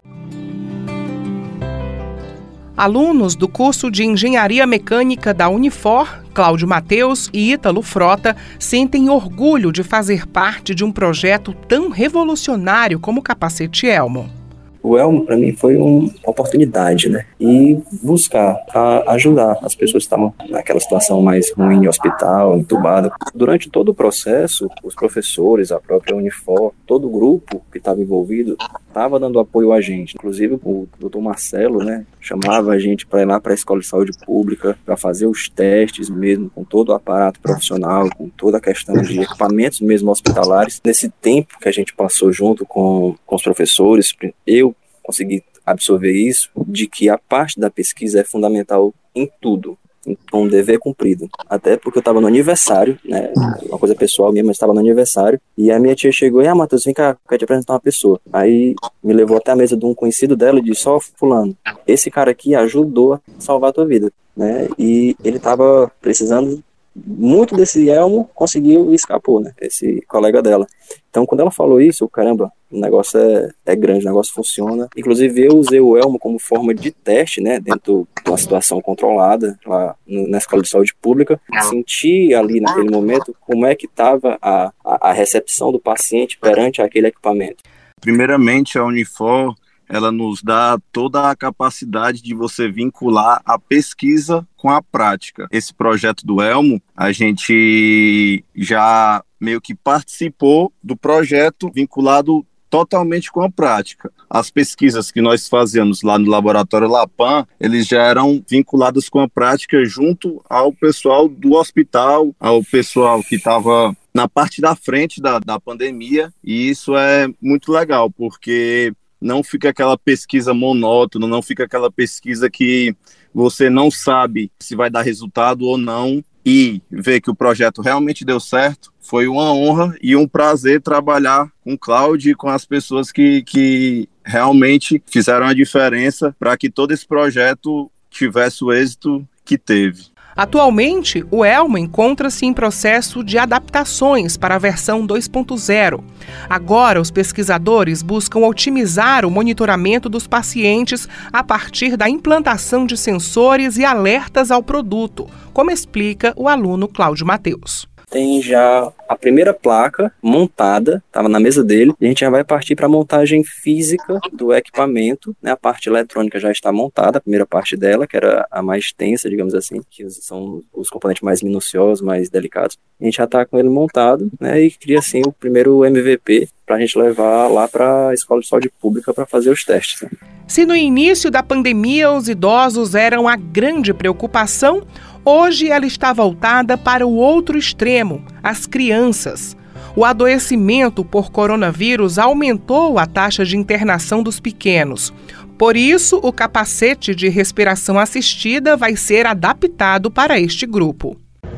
Alunos 2.84 3.34
do 3.34 3.48
curso 3.48 3.90
de 3.90 4.04
Engenharia 4.04 4.68
Mecânica 4.68 5.34
da 5.34 5.48
Unifor, 5.48 6.22
Cláudio 6.34 6.68
Mateus 6.68 7.30
e 7.32 7.54
Ítalo 7.54 7.82
Frota, 7.82 8.36
sentem 8.60 9.10
orgulho 9.10 9.72
de 9.72 9.84
fazer 9.84 10.28
parte 10.28 10.76
de 10.76 10.84
um 10.84 10.92
projeto 10.92 11.54
tão 11.54 11.88
revolucionário 11.88 13.00
como 13.00 13.22
o 13.22 13.24
Capacete 13.24 13.88
Elmo 13.88 14.43
o 14.84 14.98
Elmo 14.98 15.26
para 15.26 15.38
mim 15.38 15.54
foi 15.54 15.78
uma 15.78 16.12
oportunidade, 16.28 17.08
né? 17.08 17.26
E 17.40 17.80
buscar 18.02 18.64
ajudar 19.08 19.58
as 19.62 19.74
pessoas 19.74 20.04
que 20.04 20.08
estavam 20.08 20.34
naquela 20.50 20.80
situação 20.80 21.22
mais 21.22 21.52
ruim, 21.54 21.88
hospital, 21.88 22.58
entubado. 22.58 23.10
Durante 23.34 23.70
todo 23.70 23.90
o 23.90 23.96
processo, 23.96 24.70
os 24.84 24.94
professores, 24.94 25.72
a 25.72 25.80
própria 25.80 26.16
Unifor, 26.16 26.74
todo 26.86 27.08
o 27.08 27.10
grupo 27.10 27.62
que 27.72 27.78
estava 27.78 28.02
envolvido 28.02 28.58
estava 28.88 29.20
dando 29.20 29.40
apoio 29.40 29.72
a 29.72 29.80
gente. 29.80 30.16
Inclusive 30.16 30.60
o 30.64 30.88
doutor 31.00 31.22
Marcelo, 31.22 31.84
né? 31.84 32.06
Chamava 32.20 32.72
a 32.72 32.80
gente 32.80 33.06
para 33.08 33.22
ir 33.22 33.26
lá 33.26 33.40
para 33.40 33.54
a 33.54 33.56
escola 33.56 33.80
de 33.80 33.88
saúde 33.88 34.12
pública 34.26 34.78
para 34.86 34.98
fazer 34.98 35.28
os 35.28 35.50
testes 35.50 36.10
mesmo, 36.10 36.50
com 36.50 36.64
todo 36.64 36.90
o 36.90 36.94
aparato 36.94 37.40
profissional, 37.40 38.10
com 38.16 38.30
toda 38.30 38.58
a 38.58 38.62
questão 38.62 39.02
de 39.02 39.22
equipamentos 39.22 39.80
mesmo 39.80 40.12
hospitalares. 40.12 40.82
Nesse 40.84 41.10
tempo 41.10 41.58
que 41.60 41.70
a 41.70 41.72
gente 41.72 41.94
passou 41.94 42.32
junto 42.32 42.66
com, 42.66 43.16
com 43.26 43.36
os 43.36 43.42
professores, 43.42 44.14
eu 44.46 44.73
conseguir 45.04 45.44
absorver 45.66 46.12
isso, 46.12 46.50
de 46.68 46.88
que 46.88 47.10
a 47.10 47.18
parte 47.18 47.60
da 47.60 47.70
pesquisa 47.70 48.22
é 48.22 48.24
fundamental 48.24 48.94
em 49.16 49.30
tudo. 49.42 49.78
Então, 50.06 50.42
um 50.42 50.48
dever 50.48 50.80
cumprido. 50.80 51.30
Até 51.50 51.78
porque 51.78 51.98
eu 51.98 52.02
estava 52.02 52.20
no 52.20 52.28
aniversário, 52.28 53.00
né? 53.06 53.32
Uma 53.64 53.80
coisa 53.80 53.96
pessoal 53.96 54.32
minha, 54.32 54.44
mas 54.44 54.58
estava 54.58 54.74
no 54.74 54.80
aniversário. 54.80 55.40
E 55.58 55.72
a 55.72 55.80
minha 55.80 55.96
tia 55.96 56.12
chegou 56.12 56.42
e, 56.42 56.48
ah, 56.48 56.56
Matheus, 56.56 56.84
vem 56.84 56.94
cá, 56.94 57.18
quero 57.28 57.40
te 57.40 57.44
apresentar 57.46 57.74
uma 57.74 57.80
pessoa. 57.80 58.20
Aí 58.32 58.76
me 59.02 59.14
levou 59.14 59.38
até 59.38 59.52
a 59.52 59.56
mesa 59.56 59.78
de 59.78 59.86
um 59.86 59.94
conhecido 59.94 60.36
dela 60.36 60.60
e 60.60 60.64
disse, 60.64 60.88
ó, 60.90 60.98
oh, 60.98 61.00
fulano, 61.00 61.56
esse 61.88 62.12
cara 62.12 62.32
aqui 62.32 62.54
ajudou 62.54 63.14
a 63.14 63.22
salvar 63.40 63.70
a 63.70 63.74
tua 63.74 63.86
vida, 63.86 64.12
né? 64.36 64.68
E 64.78 65.16
ele 65.24 65.38
estava 65.38 65.90
precisando 66.02 66.62
muito 66.96 67.56
desse 67.56 67.90
elmo 67.90 68.30
conseguiu 68.36 68.92
e 68.92 68.96
escapou, 68.96 69.40
né? 69.40 69.52
Esse 69.60 70.02
colega 70.08 70.42
dela. 70.42 70.68
Então, 71.10 71.26
quando 71.26 71.42
ela 71.42 71.52
falou 71.52 71.82
isso, 71.82 72.08
caramba, 72.08 72.52
o 72.72 72.80
negócio 72.80 73.20
é, 73.20 73.52
é 73.66 73.76
grande, 73.76 74.06
o 74.06 74.10
negócio 74.10 74.34
funciona. 74.34 74.88
Inclusive, 74.96 75.46
eu 75.46 75.58
usei 75.58 75.80
o 75.80 75.98
elmo 75.98 76.20
como 76.20 76.40
forma 76.40 76.74
de 76.74 76.92
teste, 76.92 77.42
né? 77.42 77.60
Dentro 77.60 78.08
de 78.24 78.30
uma 78.30 78.38
situação 78.38 78.82
controlada, 78.82 79.58
lá 79.66 79.96
na 80.08 80.38
escola 80.38 80.62
de 80.62 80.70
saúde 80.70 80.94
pública. 81.02 81.40
Senti 81.70 82.34
ali 82.34 82.60
naquele 82.60 82.90
momento 82.90 83.36
como 83.42 83.66
é 83.66 83.76
que 83.76 83.86
estava 83.86 84.38
a, 84.42 84.72
a, 84.84 85.10
a 85.10 85.14
recepção 85.14 85.72
do 85.72 85.80
paciente 85.80 86.38
perante 86.40 86.82
aquele 86.82 87.08
equipamento. 87.08 87.64
Primeiramente, 88.02 88.78
a 88.78 88.84
Unifor 88.84 89.56
ela 89.94 90.12
nos 90.12 90.42
dá 90.42 90.80
toda 90.92 91.30
a 91.30 91.36
capacidade 91.36 92.20
de 92.20 92.34
você 92.34 92.68
vincular 92.68 93.40
a 93.46 93.60
pesquisa 93.60 94.46
com 94.58 94.72
a 94.72 94.82
prática. 94.82 95.48
Esse 95.52 95.72
projeto 95.72 96.26
do 96.26 96.42
Elmo, 96.42 96.82
a 96.98 97.12
gente 97.12 98.44
já 98.56 99.24
meio 99.40 99.62
que 99.62 99.76
participou 99.76 100.74
do 100.82 100.98
projeto 100.98 101.70
vinculado 101.72 102.44
totalmente 102.72 103.32
com 103.32 103.44
a 103.44 103.52
prática. 103.52 104.12
As 104.28 104.50
pesquisas 104.50 105.12
que 105.12 105.22
nós 105.22 105.48
fazíamos 105.48 106.02
lá 106.02 106.18
no 106.18 106.28
laboratório 106.28 106.88
Lapan, 106.88 107.46
eles 107.60 107.86
já 107.86 108.02
eram 108.02 108.44
vinculadas 108.50 109.08
com 109.08 109.20
a 109.20 109.30
prática 109.30 109.86
junto 109.86 110.44
ao 110.50 110.74
pessoal 110.74 111.30
do 111.30 111.54
hospital, 111.54 112.34
ao 112.40 112.64
pessoal 112.64 113.22
que 113.22 113.36
estava 113.36 113.96
na 114.12 114.28
parte 114.28 114.60
da 114.60 114.76
frente 114.76 115.22
da, 115.22 115.38
da 115.38 115.60
pandemia, 115.60 116.34
e 116.44 116.68
isso 116.68 116.98
é 116.98 117.28
muito 117.40 117.72
legal, 117.72 118.10
porque 118.10 118.92
não 119.24 119.42
fica 119.42 119.70
aquela 119.70 119.98
pesquisa 119.98 120.54
monótona, 120.54 121.28
não 121.28 121.42
fica 121.42 121.64
aquela 121.64 121.92
pesquisa 121.92 122.50
que 122.50 122.96
você 123.34 123.70
não 123.70 123.90
sabe 123.90 124.52
se 124.60 124.76
vai 124.76 124.90
dar 124.90 125.02
resultado 125.02 125.66
ou 125.66 125.78
não, 125.78 126.24
e 126.46 126.82
ver 126.92 127.22
que 127.22 127.32
o 127.32 127.36
projeto 127.36 127.82
realmente 127.82 128.26
deu 128.26 128.40
certo, 128.40 128.92
foi 129.00 129.28
uma 129.28 129.54
honra 129.54 129.96
e 130.02 130.16
um 130.16 130.28
prazer 130.28 130.82
trabalhar 130.82 131.50
com 131.62 131.74
o 131.74 131.78
Cláudio 131.78 132.32
e 132.32 132.36
com 132.36 132.50
as 132.50 132.66
pessoas 132.66 133.12
que, 133.12 133.42
que 133.44 134.10
realmente 134.26 135.02
fizeram 135.06 135.46
a 135.46 135.54
diferença 135.54 136.36
para 136.38 136.58
que 136.58 136.70
todo 136.70 136.92
esse 136.92 137.08
projeto 137.08 137.90
tivesse 138.10 138.64
o 138.64 138.72
êxito 138.72 139.28
que 139.46 139.58
teve. 139.58 140.13
Atualmente, 140.36 141.26
o 141.30 141.46
Elmo 141.46 141.78
encontra-se 141.78 142.46
em 142.46 142.54
processo 142.54 143.24
de 143.24 143.38
adaptações 143.38 144.36
para 144.36 144.56
a 144.56 144.60
versão 144.60 145.06
2.0. 145.06 146.04
Agora, 146.50 147.00
os 147.00 147.12
pesquisadores 147.12 148.02
buscam 148.02 148.40
otimizar 148.40 149.26
o 149.26 149.32
monitoramento 149.32 150.10
dos 150.10 150.28
pacientes 150.28 151.08
a 151.32 151.44
partir 151.44 151.96
da 151.96 152.10
implantação 152.10 152.86
de 152.86 152.98
sensores 152.98 153.78
e 153.78 153.86
alertas 153.86 154.50
ao 154.50 154.64
produto, 154.64 155.30
como 155.54 155.72
explica 155.72 156.34
o 156.36 156.48
aluno 156.48 156.88
Cláudio 156.88 157.26
Mateus 157.26 157.93
tem 158.14 158.40
já 158.44 158.94
a 159.10 159.16
primeira 159.16 159.56
placa 159.56 160.14
montada, 160.22 161.04
estava 161.08 161.28
na 161.28 161.40
mesa 161.40 161.64
dele, 161.64 161.96
a 162.00 162.06
gente 162.06 162.20
já 162.20 162.30
vai 162.30 162.44
partir 162.44 162.76
para 162.76 162.86
a 162.86 162.90
montagem 162.90 163.44
física 163.44 164.20
do 164.32 164.54
equipamento, 164.54 165.36
né? 165.42 165.50
A 165.50 165.58
parte 165.58 165.90
eletrônica 165.90 166.40
já 166.40 166.52
está 166.52 166.72
montada, 166.72 167.18
a 167.18 167.22
primeira 167.22 167.44
parte 167.44 167.76
dela, 167.76 168.06
que 168.06 168.16
era 168.16 168.48
a 168.52 168.62
mais 168.62 168.94
tensa, 168.94 169.28
digamos 169.28 169.56
assim, 169.56 169.82
que 169.90 170.08
são 170.12 170.62
os 170.72 170.92
componentes 170.92 171.24
mais 171.24 171.42
minuciosos, 171.42 172.06
mais 172.06 172.30
delicados. 172.30 172.78
A 173.02 173.04
gente 173.04 173.18
já 173.18 173.24
está 173.24 173.44
com 173.48 173.58
ele 173.58 173.70
montado, 173.70 174.32
né? 174.40 174.62
E 174.62 174.70
cria 174.70 175.00
assim 175.00 175.24
o 175.26 175.32
primeiro 175.32 175.84
MVP 175.84 176.50
para 176.68 176.76
a 176.76 176.80
gente 176.80 176.98
levar 176.98 177.48
lá 177.48 177.68
para 177.68 178.10
a 178.10 178.14
escola 178.14 178.42
de 178.42 178.48
saúde 178.48 178.72
pública 178.80 179.12
para 179.12 179.26
fazer 179.26 179.50
os 179.50 179.66
testes. 179.66 180.02
Né? 180.02 180.10
Se 180.48 180.66
no 180.66 180.76
início 180.76 181.32
da 181.32 181.42
pandemia 181.42 182.12
os 182.12 182.30
idosos 182.30 182.94
eram 182.94 183.28
a 183.28 183.36
grande 183.36 183.94
preocupação, 183.94 184.84
Hoje 185.26 185.70
ela 185.70 185.86
está 185.86 186.12
voltada 186.12 186.78
para 186.78 187.08
o 187.08 187.16
outro 187.16 187.58
extremo, 187.58 188.22
as 188.44 188.66
crianças. 188.66 189.56
O 189.96 190.04
adoecimento 190.04 191.06
por 191.06 191.32
coronavírus 191.32 192.20
aumentou 192.20 193.00
a 193.00 193.06
taxa 193.06 193.46
de 193.46 193.56
internação 193.56 194.22
dos 194.22 194.42
pequenos. 194.42 195.14
Por 195.58 195.78
isso, 195.78 196.20
o 196.22 196.34
capacete 196.34 197.16
de 197.16 197.30
respiração 197.30 197.98
assistida 197.98 198.76
vai 198.76 198.98
ser 198.98 199.26
adaptado 199.26 200.12
para 200.12 200.38
este 200.42 200.66
grupo. 200.66 201.16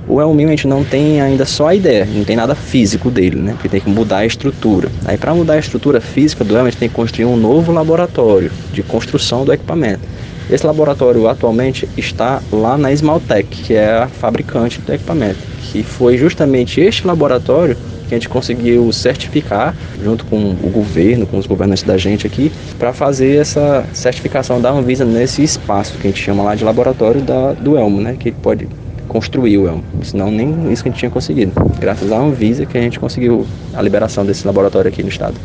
O 0.08 0.22
Elminho 0.22 0.50
a 0.50 0.52
gente 0.52 0.68
não 0.68 0.84
tem 0.84 1.20
ainda 1.20 1.46
só 1.46 1.70
a 1.70 1.76
ideia, 1.76 2.06
não 2.06 2.24
tem 2.24 2.36
nada 2.36 2.54
físico 2.54 3.10
dele, 3.10 3.38
né? 3.38 3.54
Porque 3.54 3.70
tem 3.70 3.82
que 3.82 3.90
mudar 3.90 4.18
a 4.18 4.26
estrutura. 4.28 4.92
Aí 5.06 5.18
para 5.18 5.34
mudar 5.34 5.54
a 5.54 5.60
estrutura 5.60 6.00
física 6.00 6.44
do 6.44 6.56
Elmo, 6.56 6.68
a 6.68 6.70
gente 6.70 6.80
tem 6.80 6.90
que 6.90 6.94
construir 6.94 7.26
um 7.26 7.36
novo 7.36 7.72
laboratório 7.72 8.52
de 8.72 8.84
construção 8.84 9.44
do 9.44 9.52
equipamento. 9.52 10.02
Esse 10.50 10.66
laboratório 10.66 11.28
atualmente 11.28 11.90
está 11.98 12.42
lá 12.52 12.78
na 12.78 12.92
Smaltec, 12.92 13.64
que 13.64 13.74
é 13.74 13.94
a 13.98 14.08
fabricante 14.08 14.80
do 14.80 14.94
equipamento. 14.94 15.40
Que 15.72 15.82
foi 15.82 16.18
justamente 16.18 16.80
este 16.80 17.06
laboratório 17.06 17.76
que 18.08 18.14
a 18.14 18.18
gente 18.18 18.30
conseguiu 18.30 18.92
certificar 18.92 19.76
junto 20.04 20.24
com 20.26 20.52
o 20.52 20.70
governo, 20.70 21.26
com 21.26 21.38
os 21.38 21.48
governantes 21.48 21.84
da 21.84 21.98
gente 21.98 22.28
aqui, 22.28 22.52
para 22.78 22.94
fazer 22.94 23.38
essa 23.38 23.84
certificação 23.92 24.62
da 24.62 24.70
Anvisa 24.70 25.04
nesse 25.04 25.44
espaço 25.44 25.98
que 25.98 26.08
a 26.08 26.12
gente 26.12 26.22
chama 26.22 26.44
lá 26.44 26.54
de 26.54 26.64
laboratório 26.64 27.22
da, 27.22 27.54
do 27.54 27.76
Elmo, 27.76 28.00
né? 28.00 28.16
Que 28.20 28.32
pode 28.32 28.68
construir 29.08 29.58
o 29.58 29.68
Elmo. 29.68 29.84
Senão 30.04 30.30
nem 30.30 30.72
isso 30.72 30.84
que 30.84 30.90
a 30.90 30.92
gente 30.92 31.00
tinha 31.00 31.12
conseguido. 31.12 31.54
Graças 31.80 32.12
à 32.12 32.18
Anvisa 32.18 32.66
que 32.66 32.78
a 32.78 32.82
gente 32.82 33.00
conseguiu 33.00 33.48
a 33.74 33.82
liberação 33.82 34.24
desse 34.24 34.46
laboratório 34.46 34.90
aqui 34.90 35.02
no 35.02 35.10
estado. 35.10 35.36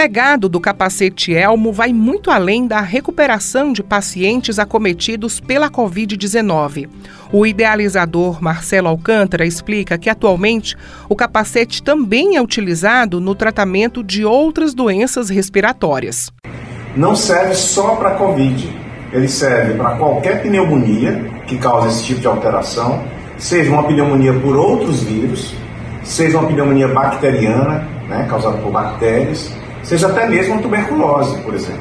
Legado 0.00 0.48
do 0.48 0.58
capacete 0.58 1.34
Elmo 1.34 1.74
vai 1.74 1.92
muito 1.92 2.30
além 2.30 2.66
da 2.66 2.80
recuperação 2.80 3.70
de 3.70 3.82
pacientes 3.82 4.58
acometidos 4.58 5.40
pela 5.40 5.68
Covid-19. 5.68 6.88
O 7.30 7.44
idealizador 7.44 8.42
Marcelo 8.42 8.88
Alcântara 8.88 9.44
explica 9.44 9.98
que 9.98 10.08
atualmente 10.08 10.74
o 11.06 11.14
capacete 11.14 11.82
também 11.82 12.34
é 12.34 12.40
utilizado 12.40 13.20
no 13.20 13.34
tratamento 13.34 14.02
de 14.02 14.24
outras 14.24 14.72
doenças 14.72 15.28
respiratórias. 15.28 16.32
Não 16.96 17.14
serve 17.14 17.52
só 17.52 17.96
para 17.96 18.12
Covid, 18.12 18.74
ele 19.12 19.28
serve 19.28 19.74
para 19.74 19.98
qualquer 19.98 20.42
pneumonia 20.42 21.30
que 21.46 21.58
causa 21.58 21.88
esse 21.88 22.04
tipo 22.04 22.20
de 22.20 22.26
alteração, 22.26 23.04
seja 23.36 23.70
uma 23.70 23.82
pneumonia 23.82 24.32
por 24.32 24.56
outros 24.56 25.02
vírus, 25.02 25.54
seja 26.02 26.38
uma 26.38 26.48
pneumonia 26.48 26.88
bacteriana, 26.88 27.86
né, 28.08 28.26
causada 28.30 28.56
por 28.56 28.72
bactérias, 28.72 29.59
seja 29.82 30.08
até 30.08 30.28
mesmo 30.28 30.54
a 30.54 30.58
tuberculose, 30.58 31.36
por 31.38 31.54
exemplo. 31.54 31.80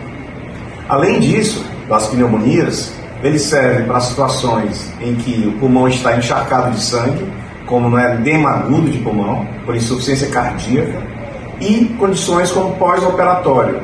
Além 0.87 1.19
disso, 1.19 1.65
das 1.87 2.07
pneumonias, 2.07 2.93
ele 3.23 3.37
serve 3.37 3.83
para 3.83 3.99
situações 3.99 4.91
em 5.01 5.15
que 5.15 5.47
o 5.47 5.59
pulmão 5.59 5.87
está 5.87 6.17
encharcado 6.17 6.71
de 6.71 6.81
sangue, 6.81 7.27
como 7.65 7.89
no 7.89 7.99
edema 7.99 8.51
agudo 8.51 8.89
de 8.89 8.97
pulmão, 8.99 9.45
por 9.65 9.75
insuficiência 9.75 10.29
cardíaca, 10.29 11.01
e 11.59 11.85
condições 11.99 12.51
como 12.51 12.75
pós-operatório, 12.75 13.81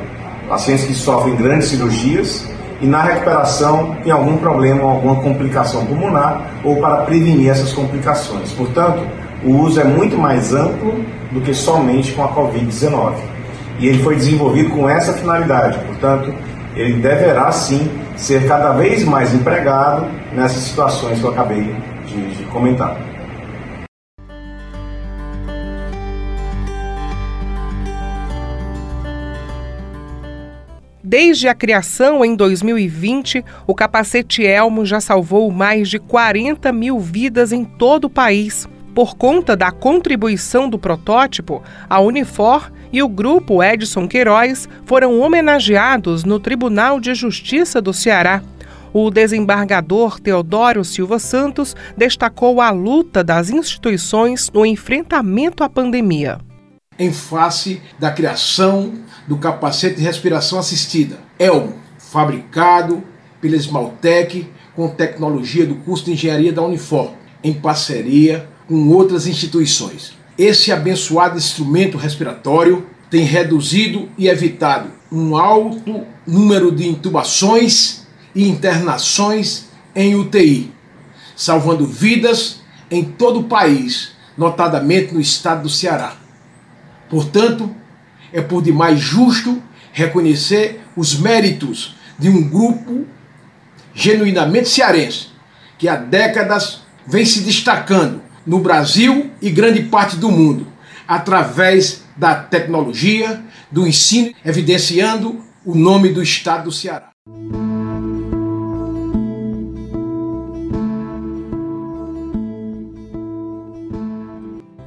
pacientes 0.48 0.86
que 0.86 0.94
sofrem 0.94 1.36
grandes 1.36 1.68
cirurgias 1.68 2.48
e 2.80 2.86
na 2.86 3.02
recuperação 3.02 3.96
tem 4.02 4.12
algum 4.12 4.36
problema 4.36 4.82
ou 4.82 4.90
alguma 4.90 5.16
complicação 5.16 5.84
pulmonar 5.86 6.42
ou 6.64 6.76
para 6.76 6.98
prevenir 7.02 7.50
essas 7.50 7.72
complicações. 7.72 8.52
Portanto, 8.52 9.02
o 9.44 9.50
uso 9.50 9.80
é 9.80 9.84
muito 9.84 10.16
mais 10.16 10.54
amplo 10.54 11.04
do 11.30 11.40
que 11.40 11.54
somente 11.54 12.12
com 12.12 12.24
a 12.24 12.28
Covid-19 12.28 13.14
e 13.78 13.88
ele 13.88 14.02
foi 14.02 14.16
desenvolvido 14.16 14.70
com 14.70 14.88
essa 14.88 15.12
finalidade. 15.12 15.78
Portanto, 15.86 16.34
ele 16.74 16.94
deverá 16.94 17.50
sim 17.52 17.90
ser 18.16 18.46
cada 18.46 18.72
vez 18.72 19.04
mais 19.04 19.34
empregado 19.34 20.06
nessas 20.32 20.62
situações 20.62 21.18
que 21.18 21.24
eu 21.24 21.30
acabei 21.30 21.74
de, 22.06 22.36
de 22.36 22.44
comentar. 22.44 22.96
Desde 31.08 31.46
a 31.46 31.54
criação 31.54 32.24
em 32.24 32.34
2020, 32.34 33.44
o 33.64 33.74
capacete 33.76 34.44
Elmo 34.44 34.84
já 34.84 35.00
salvou 35.00 35.52
mais 35.52 35.88
de 35.88 36.00
40 36.00 36.72
mil 36.72 36.98
vidas 36.98 37.52
em 37.52 37.64
todo 37.64 38.06
o 38.06 38.10
país. 38.10 38.68
Por 38.96 39.14
conta 39.14 39.54
da 39.54 39.70
contribuição 39.70 40.70
do 40.70 40.78
protótipo, 40.78 41.62
a 41.86 42.00
Unifor 42.00 42.72
e 42.90 43.02
o 43.02 43.08
grupo 43.10 43.62
Edson 43.62 44.08
Queiroz 44.08 44.66
foram 44.86 45.20
homenageados 45.20 46.24
no 46.24 46.40
Tribunal 46.40 46.98
de 46.98 47.14
Justiça 47.14 47.78
do 47.78 47.92
Ceará. 47.92 48.42
O 48.94 49.10
desembargador 49.10 50.18
Teodoro 50.18 50.82
Silva 50.82 51.18
Santos 51.18 51.76
destacou 51.94 52.58
a 52.58 52.70
luta 52.70 53.22
das 53.22 53.50
instituições 53.50 54.50
no 54.50 54.64
enfrentamento 54.64 55.62
à 55.62 55.68
pandemia. 55.68 56.38
Em 56.98 57.12
face 57.12 57.82
da 57.98 58.10
criação 58.10 58.94
do 59.28 59.36
capacete 59.36 59.96
de 59.96 60.04
respiração 60.04 60.58
assistida, 60.58 61.18
ELMO, 61.38 61.74
fabricado 61.98 63.02
pela 63.42 63.56
Smaltec 63.56 64.50
com 64.74 64.88
tecnologia 64.88 65.66
do 65.66 65.74
curso 65.74 66.06
de 66.06 66.12
engenharia 66.12 66.50
da 66.50 66.62
Unifor, 66.62 67.12
em 67.44 67.52
parceria 67.52 68.55
com 68.68 68.88
outras 68.88 69.26
instituições. 69.26 70.12
Esse 70.38 70.70
abençoado 70.70 71.38
instrumento 71.38 71.96
respiratório 71.96 72.86
tem 73.10 73.24
reduzido 73.24 74.08
e 74.18 74.28
evitado 74.28 74.90
um 75.10 75.36
alto 75.36 76.04
número 76.26 76.72
de 76.72 76.86
intubações 76.88 78.06
e 78.34 78.48
internações 78.48 79.66
em 79.94 80.14
UTI, 80.14 80.72
salvando 81.34 81.86
vidas 81.86 82.60
em 82.90 83.04
todo 83.04 83.40
o 83.40 83.44
país, 83.44 84.10
notadamente 84.36 85.14
no 85.14 85.20
estado 85.20 85.62
do 85.62 85.70
Ceará. 85.70 86.16
Portanto, 87.08 87.74
é 88.32 88.42
por 88.42 88.62
demais 88.62 88.98
justo 88.98 89.62
reconhecer 89.92 90.82
os 90.96 91.18
méritos 91.18 91.96
de 92.18 92.28
um 92.28 92.48
grupo 92.48 93.06
genuinamente 93.94 94.68
cearense 94.68 95.28
que 95.78 95.88
há 95.88 95.96
décadas 95.96 96.80
vem 97.06 97.24
se 97.24 97.40
destacando 97.40 98.20
no 98.46 98.60
Brasil 98.60 99.30
e 99.42 99.50
grande 99.50 99.82
parte 99.82 100.16
do 100.16 100.30
mundo, 100.30 100.66
através 101.08 102.04
da 102.16 102.34
tecnologia, 102.34 103.42
do 103.70 103.86
ensino, 103.86 104.32
evidenciando 104.44 105.40
o 105.64 105.74
nome 105.74 106.10
do 106.10 106.22
estado 106.22 106.64
do 106.64 106.72
Ceará. 106.72 107.10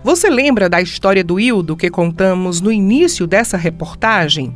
Você 0.02 0.30
lembra 0.30 0.68
da 0.68 0.82
história 0.82 1.24
do 1.24 1.40
Hildo 1.40 1.76
que 1.76 1.90
contamos 1.90 2.62
no 2.62 2.72
início 2.72 3.28
dessa 3.28 3.58
reportagem? 3.58 4.56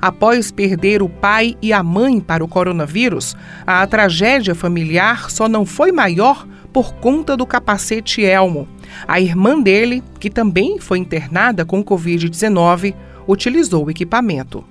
Após 0.00 0.50
perder 0.50 1.02
o 1.02 1.08
pai 1.08 1.54
e 1.60 1.72
a 1.72 1.82
mãe 1.82 2.20
para 2.20 2.44
o 2.44 2.48
coronavírus, 2.48 3.36
a 3.66 3.86
tragédia 3.86 4.54
familiar 4.54 5.30
só 5.30 5.48
não 5.48 5.66
foi 5.66 5.92
maior 5.92 6.46
por 6.76 6.92
conta 6.96 7.38
do 7.38 7.46
capacete 7.46 8.22
Elmo. 8.22 8.68
A 9.08 9.18
irmã 9.18 9.58
dele, 9.58 10.04
que 10.20 10.28
também 10.28 10.78
foi 10.78 10.98
internada 10.98 11.64
com 11.64 11.82
Covid-19, 11.82 12.94
utilizou 13.26 13.86
o 13.86 13.90
equipamento. 13.90 14.62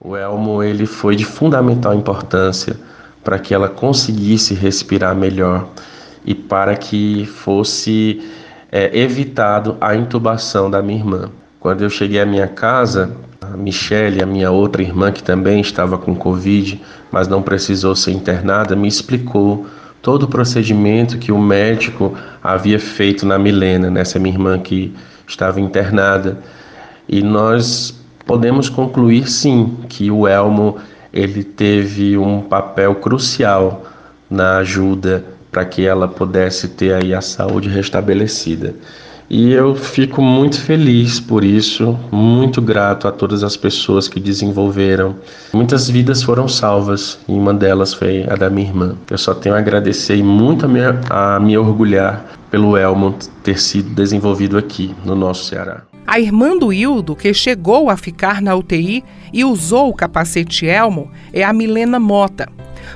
O 0.00 0.16
Elmo 0.16 0.60
ele 0.60 0.86
foi 0.86 1.14
de 1.14 1.24
fundamental 1.24 1.94
importância 1.94 2.76
para 3.22 3.38
que 3.38 3.54
ela 3.54 3.68
conseguisse 3.68 4.54
respirar 4.54 5.14
melhor 5.14 5.68
e 6.24 6.34
para 6.34 6.74
que 6.74 7.26
fosse 7.26 8.20
é, 8.72 8.98
evitado 8.98 9.76
a 9.80 9.94
intubação 9.94 10.68
da 10.68 10.82
minha 10.82 10.98
irmã. 10.98 11.30
Quando 11.60 11.82
eu 11.82 11.90
cheguei 11.90 12.20
à 12.20 12.26
minha 12.26 12.48
casa, 12.48 13.16
a 13.40 13.56
Michelle, 13.56 14.20
a 14.20 14.26
minha 14.26 14.50
outra 14.50 14.82
irmã 14.82 15.12
que 15.12 15.22
também 15.22 15.60
estava 15.60 15.96
com 15.96 16.12
Covid, 16.12 16.82
mas 17.12 17.28
não 17.28 17.40
precisou 17.40 17.94
ser 17.94 18.10
internada, 18.10 18.74
me 18.74 18.88
explicou 18.88 19.64
todo 20.02 20.24
o 20.24 20.28
procedimento 20.28 21.16
que 21.16 21.30
o 21.30 21.38
médico 21.38 22.14
havia 22.42 22.78
feito 22.78 23.24
na 23.24 23.38
Milena, 23.38 23.88
nessa 23.88 24.18
minha 24.18 24.34
irmã 24.34 24.58
que 24.58 24.92
estava 25.26 25.60
internada. 25.60 26.38
E 27.08 27.22
nós 27.22 27.94
podemos 28.26 28.68
concluir 28.68 29.30
sim 29.30 29.78
que 29.88 30.10
o 30.10 30.26
Elmo 30.26 30.76
ele 31.12 31.44
teve 31.44 32.18
um 32.18 32.40
papel 32.40 32.96
crucial 32.96 33.84
na 34.28 34.58
ajuda 34.58 35.24
para 35.50 35.64
que 35.64 35.86
ela 35.86 36.08
pudesse 36.08 36.68
ter 36.68 36.94
aí 36.94 37.14
a 37.14 37.20
saúde 37.20 37.68
restabelecida. 37.68 38.74
E 39.30 39.52
eu 39.52 39.74
fico 39.74 40.20
muito 40.20 40.60
feliz 40.60 41.18
por 41.18 41.42
isso, 41.42 41.98
muito 42.10 42.60
grato 42.60 43.08
a 43.08 43.12
todas 43.12 43.42
as 43.42 43.56
pessoas 43.56 44.08
que 44.08 44.20
desenvolveram. 44.20 45.16
Muitas 45.52 45.88
vidas 45.88 46.22
foram 46.22 46.46
salvas 46.48 47.18
e 47.28 47.32
uma 47.32 47.54
delas 47.54 47.94
foi 47.94 48.24
a 48.28 48.36
da 48.36 48.50
minha 48.50 48.68
irmã. 48.68 48.96
Eu 49.10 49.18
só 49.18 49.34
tenho 49.34 49.54
a 49.54 49.58
agradecer 49.58 50.16
e 50.16 50.22
muito 50.22 50.66
a 50.66 50.68
me, 50.68 50.80
a 51.08 51.40
me 51.40 51.56
orgulhar 51.56 52.24
pelo 52.50 52.76
Elmo 52.76 53.14
ter 53.42 53.58
sido 53.58 53.94
desenvolvido 53.94 54.58
aqui 54.58 54.94
no 55.04 55.14
nosso 55.14 55.44
Ceará. 55.44 55.82
A 56.06 56.20
irmã 56.20 56.56
do 56.58 56.72
Hildo, 56.72 57.16
que 57.16 57.32
chegou 57.32 57.88
a 57.88 57.96
ficar 57.96 58.42
na 58.42 58.54
UTI 58.54 59.02
e 59.32 59.44
usou 59.44 59.88
o 59.88 59.94
capacete 59.94 60.66
Elmo, 60.66 61.10
é 61.32 61.42
a 61.42 61.52
Milena 61.52 61.98
Mota. 61.98 62.48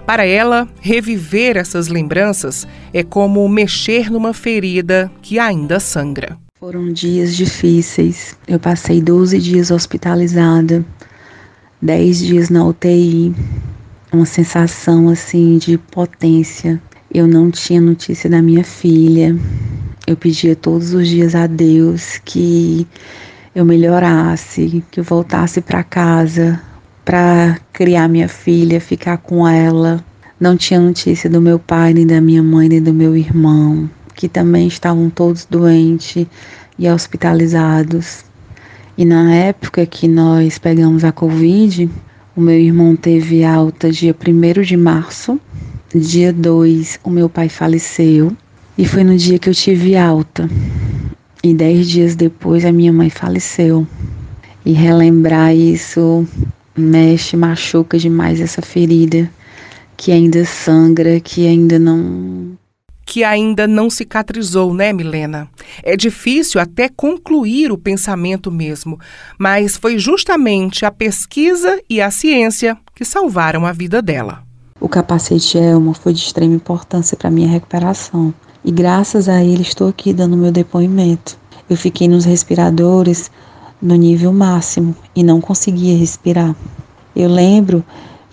Para 0.05 0.27
ela, 0.27 0.69
reviver 0.81 1.57
essas 1.57 1.89
lembranças 1.89 2.67
é 2.93 3.03
como 3.03 3.49
mexer 3.49 4.11
numa 4.11 4.35
ferida 4.35 5.11
que 5.23 5.39
ainda 5.39 5.81
sangra. 5.81 6.37
Foram 6.59 6.93
dias 6.93 7.37
difíceis. 7.37 8.37
Eu 8.49 8.59
passei 8.59 9.01
12 9.01 9.39
dias 9.39 9.71
hospitalizada, 9.71 10.85
10 11.81 12.19
dias 12.19 12.51
na 12.51 12.65
UTI, 12.65 13.35
uma 14.13 14.27
sensação 14.27 15.09
assim 15.09 15.59
de 15.59 15.79
potência. 15.79 16.81
Eu 17.13 17.27
não 17.27 17.51
tinha 17.51 17.81
notícia 17.81 18.29
da 18.29 18.43
minha 18.43 18.65
filha. 18.65 19.37
Eu 20.07 20.17
pedia 20.17 20.57
todos 20.57 20.95
os 20.95 21.09
dias 21.09 21.35
a 21.35 21.47
Deus 21.47 22.21
que 22.25 22.87
eu 23.55 23.65
melhorasse, 23.65 24.85
que 24.91 25.01
eu 25.01 25.05
voltasse 25.05 25.61
para 25.61 25.83
casa, 25.83 26.61
para 27.07 27.61
criar 27.73 28.09
minha 28.09 28.29
filha, 28.29 28.81
ficar 28.81 29.19
com 29.19 29.47
ela. 29.47 30.05
Não 30.41 30.57
tinha 30.57 30.81
notícia 30.81 31.31
do 31.31 31.41
meu 31.41 31.57
pai, 31.57 31.95
nem 31.95 32.05
da 32.05 32.21
minha 32.21 32.43
mãe, 32.43 32.69
nem 32.69 32.83
do 32.83 32.93
meu 32.93 33.17
irmão, 33.17 33.89
que 34.17 34.29
também 34.29 34.67
estavam 34.67 35.09
todos 35.09 35.45
doentes 35.45 36.27
e 36.77 36.91
hospitalizados. 36.91 38.25
E 38.99 39.05
na 39.05 39.33
época 39.33 39.87
que 39.87 40.09
nós 40.09 40.59
pegamos 40.59 41.05
a 41.05 41.13
Covid, 41.13 41.89
o 42.35 42.41
meu 42.41 42.59
irmão 42.59 42.97
teve 42.97 43.45
alta 43.45 43.89
dia 43.89 44.15
1 44.15 44.63
de 44.63 44.77
março, 44.77 45.41
dia 45.95 46.33
2 46.33 46.99
o 47.05 47.11
meu 47.11 47.29
pai 47.29 47.49
faleceu, 47.49 48.37
e 48.77 48.85
foi 48.85 49.05
no 49.05 49.17
dia 49.17 49.39
que 49.39 49.49
eu 49.49 49.55
tive 49.55 49.97
alta. 49.97 50.51
E 51.41 51.55
dez 51.55 51.89
dias 51.89 52.17
depois 52.17 52.65
a 52.65 52.73
minha 52.73 52.93
mãe 52.93 53.11
faleceu. 53.11 53.87
E 54.65 54.73
relembrar 54.73 55.55
isso 55.55 56.27
mexe, 56.77 57.37
machuca 57.37 57.99
demais 57.99 58.41
essa 58.41 58.63
ferida 58.63 59.31
que 59.97 60.13
ainda 60.13 60.45
sangra, 60.45 61.19
que 61.21 61.47
ainda 61.47 61.79
não 61.79 62.57
que 63.09 63.23
ainda 63.23 63.69
não 63.69 63.89
cicatrizou, 63.89 64.75
né, 64.75 64.93
Milena? 64.93 65.49
É 65.85 65.97
difícil 65.97 66.61
até 66.61 66.89
concluir 66.89 67.71
o 67.71 67.79
pensamento 67.79 68.51
mesmo, 68.51 68.99
mas 69.39 69.77
foi 69.77 69.97
justamente 69.97 70.85
a 70.85 70.91
pesquisa 70.91 71.81
e 71.89 72.01
a 72.01 72.11
ciência 72.11 72.77
que 72.97 73.05
salvaram 73.05 73.65
a 73.65 73.73
vida 73.73 74.03
dela. 74.03 74.43
O 74.81 74.89
capacete 74.89 75.57
Elmo 75.57 75.95
foi 75.95 76.13
de 76.13 76.19
extrema 76.19 76.55
importância 76.55 77.17
para 77.17 77.31
minha 77.31 77.49
recuperação 77.49 78.35
e 78.65 78.73
graças 78.73 79.29
a 79.29 79.43
ele 79.43 79.63
estou 79.63 79.89
aqui 79.89 80.13
dando 80.13 80.37
meu 80.37 80.51
depoimento. 80.51 81.39
Eu 81.71 81.77
fiquei 81.77 82.09
nos 82.09 82.25
respiradores 82.25 83.31
no 83.81 83.95
nível 83.95 84.33
máximo 84.33 84.95
e 85.15 85.23
não 85.23 85.41
conseguia 85.41 85.97
respirar. 85.97 86.55
Eu 87.15 87.29
lembro 87.29 87.85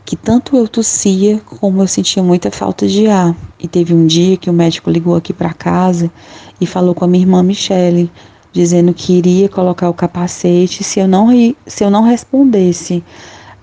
que 0.06 0.16
tanto 0.16 0.58
eu 0.58 0.68
tossia 0.68 1.42
como 1.46 1.82
eu 1.82 1.88
sentia 1.88 2.22
muita 2.22 2.52
falta 2.52 2.88
de 2.88 3.08
ar. 3.08 3.36
E 3.60 3.68
teve 3.68 3.94
um 3.94 4.06
dia 4.06 4.38
que 4.38 4.50
o 4.50 4.54
médico 4.54 4.90
ligou 4.90 5.16
aqui 5.16 5.32
para 5.32 5.54
casa 5.54 6.12
e 6.60 6.66
falou 6.66 6.94
com 6.94 7.06
a 7.06 7.08
minha 7.08 7.24
irmã 7.24 7.42
Michele, 7.42 8.12
dizendo 8.52 8.94
que 8.94 9.14
iria 9.14 9.48
colocar 9.50 9.90
o 9.90 9.94
capacete 9.94 10.84
se 10.84 11.00
eu 11.00 11.08
não 11.08 11.30
se 11.66 11.84
eu 11.84 11.90
não 11.90 12.04
respondesse 12.04 13.04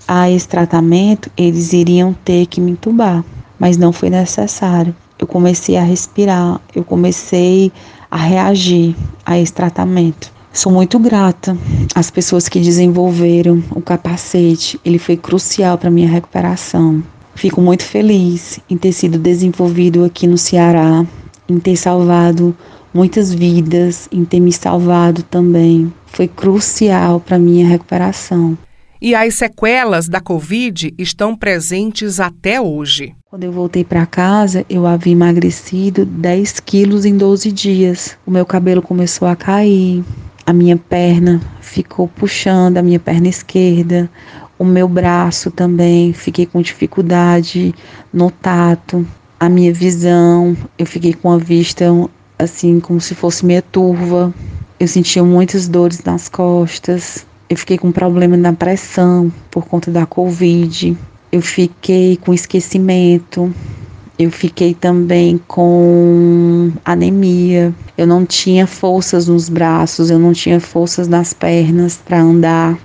a 0.08 0.28
esse 0.28 0.48
tratamento, 0.48 1.30
eles 1.36 1.72
iriam 1.72 2.12
ter 2.12 2.46
que 2.46 2.60
me 2.60 2.72
entubar, 2.72 3.24
mas 3.58 3.76
não 3.76 3.92
foi 3.92 4.10
necessário. 4.10 4.94
Eu 5.18 5.26
comecei 5.26 5.76
a 5.76 5.84
respirar, 5.84 6.60
eu 6.74 6.82
comecei 6.82 7.70
a 8.10 8.16
reagir 8.16 8.96
a 9.24 9.38
esse 9.38 9.52
tratamento. 9.52 10.32
Sou 10.52 10.72
muito 10.72 10.98
grata 10.98 11.56
às 11.94 12.10
pessoas 12.10 12.48
que 12.48 12.58
desenvolveram 12.58 13.62
o 13.70 13.80
capacete. 13.80 14.80
Ele 14.84 14.98
foi 14.98 15.16
crucial 15.16 15.78
para 15.78 15.90
minha 15.90 16.08
recuperação. 16.08 17.02
Fico 17.36 17.60
muito 17.60 17.84
feliz 17.84 18.58
em 18.68 18.76
ter 18.76 18.92
sido 18.92 19.16
desenvolvido 19.16 20.04
aqui 20.04 20.26
no 20.26 20.36
Ceará, 20.36 21.06
em 21.48 21.58
ter 21.60 21.76
salvado 21.76 22.54
muitas 22.92 23.32
vidas, 23.32 24.08
em 24.10 24.24
ter 24.24 24.40
me 24.40 24.52
salvado 24.52 25.22
também. 25.22 25.92
Foi 26.06 26.26
crucial 26.26 27.20
para 27.20 27.38
minha 27.38 27.66
recuperação. 27.66 28.58
E 29.00 29.14
as 29.14 29.36
sequelas 29.36 30.08
da 30.08 30.20
Covid 30.20 30.92
estão 30.98 31.34
presentes 31.34 32.20
até 32.20 32.60
hoje. 32.60 33.14
Quando 33.30 33.44
eu 33.44 33.52
voltei 33.52 33.82
para 33.82 34.04
casa, 34.04 34.66
eu 34.68 34.84
havia 34.84 35.12
emagrecido 35.12 36.04
10 36.04 36.60
quilos 36.60 37.06
em 37.06 37.16
12 37.16 37.50
dias. 37.50 38.18
O 38.26 38.30
meu 38.30 38.44
cabelo 38.44 38.82
começou 38.82 39.26
a 39.26 39.34
cair, 39.34 40.04
a 40.50 40.52
minha 40.52 40.76
perna 40.76 41.40
ficou 41.60 42.08
puxando, 42.08 42.76
a 42.76 42.82
minha 42.82 42.98
perna 42.98 43.28
esquerda, 43.28 44.10
o 44.58 44.64
meu 44.64 44.88
braço 44.88 45.48
também, 45.48 46.12
fiquei 46.12 46.44
com 46.44 46.60
dificuldade 46.60 47.72
no 48.12 48.32
tato, 48.32 49.06
a 49.38 49.48
minha 49.48 49.72
visão, 49.72 50.56
eu 50.76 50.84
fiquei 50.84 51.14
com 51.14 51.30
a 51.30 51.38
vista 51.38 51.86
assim 52.36 52.80
como 52.80 53.00
se 53.00 53.14
fosse 53.14 53.46
meia 53.46 53.62
turva. 53.62 54.34
Eu 54.80 54.88
sentia 54.88 55.22
muitas 55.22 55.68
dores 55.68 56.02
nas 56.02 56.28
costas. 56.28 57.24
Eu 57.48 57.56
fiquei 57.56 57.78
com 57.78 57.92
problema 57.92 58.36
na 58.36 58.52
pressão 58.52 59.32
por 59.52 59.66
conta 59.66 59.88
da 59.88 60.04
Covid. 60.04 60.96
Eu 61.30 61.42
fiquei 61.42 62.16
com 62.16 62.34
esquecimento. 62.34 63.54
Eu 64.20 64.30
fiquei 64.30 64.74
também 64.74 65.40
com 65.48 66.70
anemia. 66.84 67.72
Eu 67.96 68.06
não 68.06 68.26
tinha 68.26 68.66
forças 68.66 69.28
nos 69.28 69.48
braços, 69.48 70.10
eu 70.10 70.18
não 70.18 70.34
tinha 70.34 70.60
forças 70.60 71.08
nas 71.08 71.32
pernas 71.32 71.96
para 71.96 72.20
andar. 72.20 72.78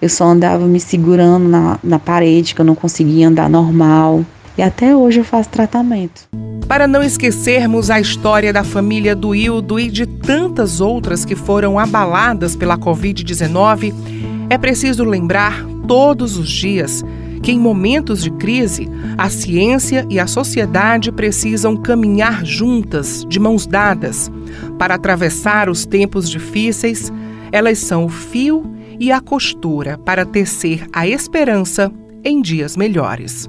Eu 0.00 0.10
só 0.10 0.26
andava 0.26 0.66
me 0.66 0.78
segurando 0.78 1.48
na, 1.48 1.78
na 1.82 1.98
parede, 1.98 2.54
que 2.54 2.60
eu 2.60 2.66
não 2.66 2.74
conseguia 2.74 3.28
andar 3.28 3.48
normal. 3.48 4.22
E 4.58 4.62
até 4.62 4.94
hoje 4.94 5.20
eu 5.20 5.24
faço 5.24 5.48
tratamento. 5.48 6.28
Para 6.66 6.86
não 6.86 7.02
esquecermos 7.02 7.88
a 7.88 7.98
história 7.98 8.52
da 8.52 8.62
família 8.62 9.16
do 9.16 9.34
Hildo 9.34 9.80
e 9.80 9.90
de 9.90 10.04
tantas 10.04 10.82
outras 10.82 11.24
que 11.24 11.34
foram 11.34 11.78
abaladas 11.78 12.54
pela 12.54 12.76
Covid-19, 12.76 13.94
é 14.50 14.58
preciso 14.58 15.02
lembrar 15.02 15.64
todos 15.86 16.36
os 16.36 16.50
dias 16.50 17.02
que 17.42 17.52
em 17.52 17.58
momentos 17.58 18.22
de 18.22 18.30
crise, 18.30 18.88
a 19.16 19.28
ciência 19.28 20.06
e 20.10 20.18
a 20.18 20.26
sociedade 20.26 21.12
precisam 21.12 21.76
caminhar 21.76 22.44
juntas, 22.44 23.24
de 23.28 23.38
mãos 23.38 23.66
dadas. 23.66 24.30
Para 24.78 24.94
atravessar 24.94 25.68
os 25.68 25.84
tempos 25.84 26.28
difíceis, 26.28 27.12
elas 27.52 27.78
são 27.78 28.04
o 28.04 28.08
fio 28.08 28.64
e 28.98 29.12
a 29.12 29.20
costura 29.20 29.96
para 29.98 30.24
tecer 30.24 30.86
a 30.92 31.06
esperança 31.06 31.92
em 32.24 32.42
dias 32.42 32.76
melhores. 32.76 33.48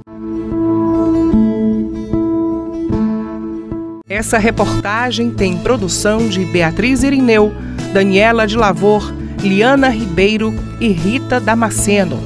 Essa 4.08 4.38
reportagem 4.38 5.30
tem 5.30 5.56
produção 5.56 6.28
de 6.28 6.44
Beatriz 6.44 7.02
Irineu, 7.02 7.52
Daniela 7.92 8.46
de 8.46 8.56
Lavor, 8.56 9.14
Liana 9.40 9.88
Ribeiro 9.88 10.52
e 10.80 10.88
Rita 10.88 11.40
Damasceno. 11.40 12.18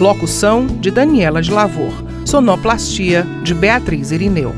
Locução 0.00 0.66
de 0.66 0.90
Daniela 0.90 1.42
de 1.42 1.50
Lavor. 1.50 1.92
Sonoplastia 2.24 3.22
de 3.42 3.52
Beatriz 3.52 4.10
Irineu. 4.10 4.54